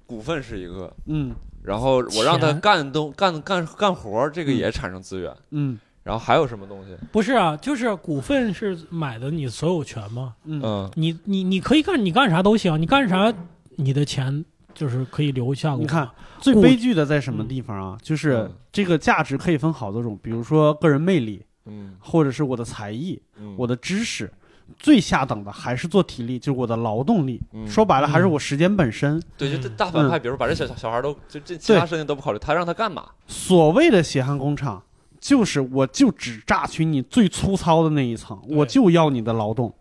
[0.05, 1.31] 股份是一个，嗯
[1.63, 5.33] 然后我让他干东干干干活，这个嗯也产生资源。
[5.51, 6.95] 嗯然后还有什么东西？
[7.11, 10.35] 不是啊，就是股份是买的你所有权吗？
[10.45, 13.33] 嗯嗯，你你你可以干，你干啥都行，你干啥
[13.77, 14.45] 你的钱
[14.75, 15.73] 就是可以留下。
[15.73, 16.07] 你看，
[16.39, 17.97] 最悲剧的在什么地方啊？
[18.03, 24.31] 就是嗯这个价值可以分好多种，比如说个人魅力，嗯或者是我的才艺、嗯，我的知识。
[24.79, 27.39] 最下等的还是做体力，就是我的劳动力。
[27.53, 29.21] 嗯说白了，还是我时间本身。
[29.37, 33.05] 对，就嗯大反派，比如把这小小孩都就这其他事情都不考虑，他让他干嘛？
[33.27, 34.81] 所谓的血汗工厂，
[35.19, 39.71] 就是我就只榨取你最粗糙的那一层，我就要你的劳动，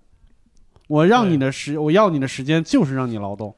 [0.86, 3.56] 我让你的时，我要你的时间就是让你劳动，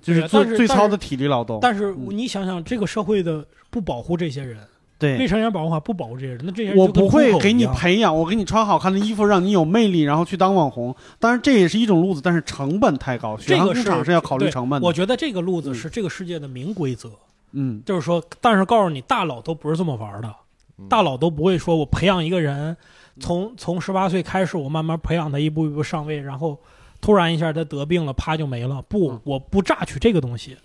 [0.00, 1.58] 就是做最糙的体力劳动。
[1.60, 4.58] 但是嗯你想想，这个社会的不保护这些人，
[4.98, 10.94] 对未，成年人保护法不保护这些人，那这些人我不会给你培养，我给你穿好看的衣服，让你有魅力，然后去当网红。
[11.18, 14.86] 当然这也是一种路子，但是成本太高，这个市场是要考虑成本的。
[14.86, 17.10] 我觉得这个路子嗯是这个世界的明规则，
[17.52, 20.34] 嗯就是说，但是告诉你，大佬都不是这么玩的，
[20.78, 22.76] 嗯大佬都不会说我培养一个人，
[23.18, 26.58] 从从十八岁开始，我慢慢培养他，一步一步上位，然后
[27.00, 28.82] 突然一下他得病了，啪就没了。
[28.82, 30.56] 不嗯，我不榨取这个东西，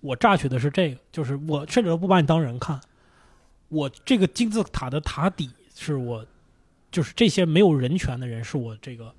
[0.00, 2.80] 我榨取的是这个，就是我甚至都不把你当人看，
[3.68, 6.26] 我这个金字塔的塔底是我，
[6.90, 9.12] 就是这些没有人权的人是我这个。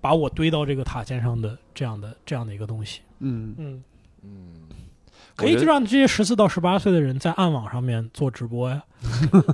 [0.00, 3.54] 把我堆到这个塔尖上的这样的这样的一个东西，嗯。
[3.56, 3.82] 嗯，
[4.22, 4.52] 嗯，
[5.34, 8.82] 可以就让这些十四到十八岁的人在暗网上面做直播呀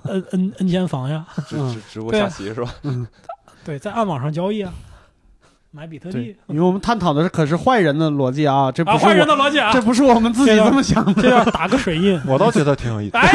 [0.05, 2.75] ，，N N N 间房呀，直直直播下棋是吧？
[3.65, 4.75] 对，在暗网上交易啊，
[5.73, 11.23] 买比特币，因为我们探讨的是可是坏人的逻辑啊，这不啊，是坏人，的逻辑啊，这不是我们自己这么想的。
[11.23, 12.21] 这要打个水印。
[12.27, 13.17] 我倒觉得挺有意思。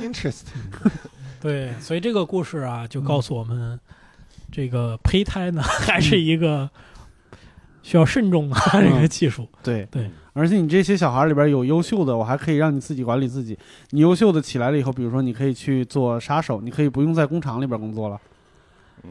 [0.00, 0.44] Interesting，
[1.42, 3.80] 对，所以这个故事啊，就告诉我们，
[4.52, 6.70] 这个胚胎呢， 还是一个
[7.82, 9.48] 需要慎重的这个技术。
[9.64, 13.58] 对对，而且你这些小孩里边有优秀的，我还可以让你自己管理自己。
[13.90, 18.20] 你优秀的起来了以后，比如说你可以去做杀手，你可以不用在工厂里边工作了，嗯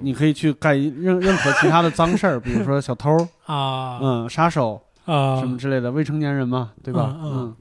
[0.02, 3.10] 你可以去干任任何其他的脏事儿，比如说小偷，
[3.46, 7.16] 啊嗯，杀手啊什么之类的，未成年人嘛，对吧？
[7.22, 7.56] 嗯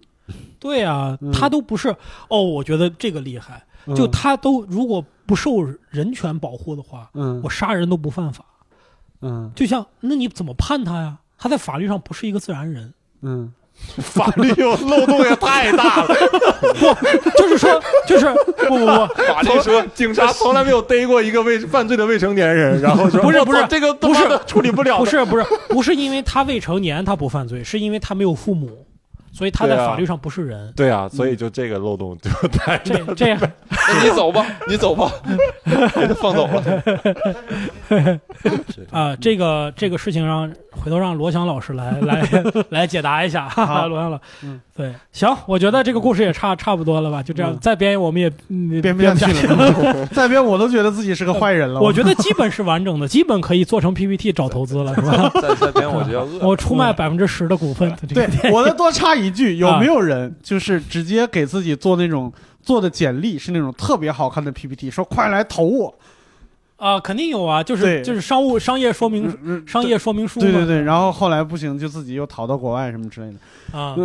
[0.59, 1.95] 对啊嗯，他都不是
[2.29, 8.45] 哦，我觉得这个厉害，嗯，就他都如果不受人权保护的话，嗯我杀人都不犯法。
[9.23, 11.19] 嗯就像那你怎么判他呀？
[11.39, 12.93] 他在法律上不是一个自然人，
[13.23, 13.53] 嗯
[13.97, 16.15] 法律有漏洞也太大了。
[16.81, 18.27] 不就是说，就是
[18.69, 28.87] 不不不，法律说警察从来没有逮过一个未犯罪的未成年人，然后说不是不是这个不是处理不了，不是不是不是因为他未成年他不犯罪，是因为他没有父母，
[29.37, 30.73] 所以他在法律上不是人。
[30.75, 33.39] 对啊，所以就这个漏洞就太这这样，
[33.69, 35.13] 那你走吧，你走吧，
[35.95, 38.21] 给他放走了。
[38.91, 42.27] 啊、这个这个事情让回头让罗翔老师来来
[42.71, 43.89] 来解答一下，哈哈，好。
[43.89, 51.81] 罗翔老，嗯，对，行，我觉得这个故事也差差不多了吧，就这样，嗯再编我们也嗯编不下去了， 再编我都觉得自己是个坏人了。
[51.81, 55.31] 我觉得基本是完整的，基本可以做成 PPT 找投资了，是吧？
[55.41, 56.39] 在在边我就要饿。
[56.47, 62.33] 我出卖百分之十的股份，这个对，我再多插一句，有啊没有人就是直接给自己做那种
[62.63, 65.95] 做的简历是那种特别好看的 PPT，说快来投我，
[66.77, 73.79] 啊，肯定有啊，就是就是商务商业说明嗯商业说明书嘛，对对对，然后后来不行，就自己又逃到国外什么之类的。
[73.79, 73.97] 啊，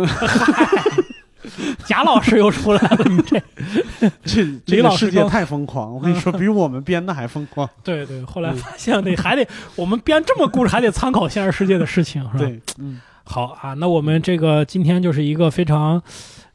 [1.86, 3.42] 贾老师又出来了，你这
[4.24, 7.68] 这李这个世界老师刚太疯狂，我跟你说，比我们编的还疯狂。
[7.84, 9.46] 对对，后来发现得还得
[9.76, 12.38] 我们编这么故事还得参考现实世界的事情，是吧？
[12.38, 16.00] 对，嗯，好啊，那我们这个今天就是一个非常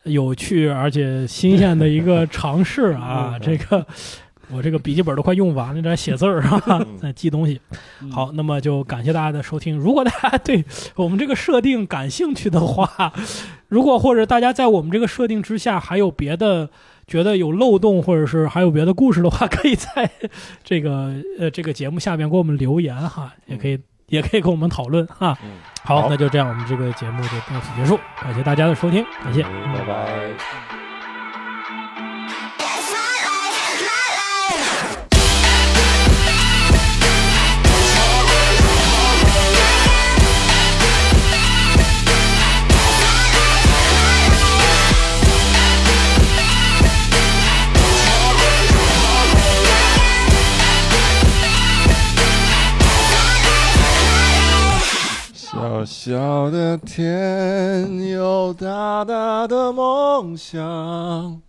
[0.03, 3.85] 有趣而且新鲜的一个尝试啊，嗯这个。
[4.49, 7.59] 我这个笔记本都快用完了，在写字儿啊，嗯在记东西。
[8.01, 9.77] 嗯好，那么就感谢大家的收听。
[9.77, 10.63] 如果大家对
[10.95, 13.11] 我们这个设定感兴趣的话，
[13.67, 16.69] 如果或者大家在我们这个设定之下还有别的
[17.05, 20.09] 觉得有漏洞，或者是还有别的故事的话，可以在
[20.63, 25.37] 这个呃这个节目下面给我们留言哈，也可以也可以跟我们讨论哈。
[25.43, 25.51] 嗯，
[25.83, 29.43] 好，好那就这样，我们这个节目就到此结束，感谢大家的收听，感谢。
[29.43, 30.66] 嗯拜拜。
[55.67, 61.41] 小小的天有大大的梦想”。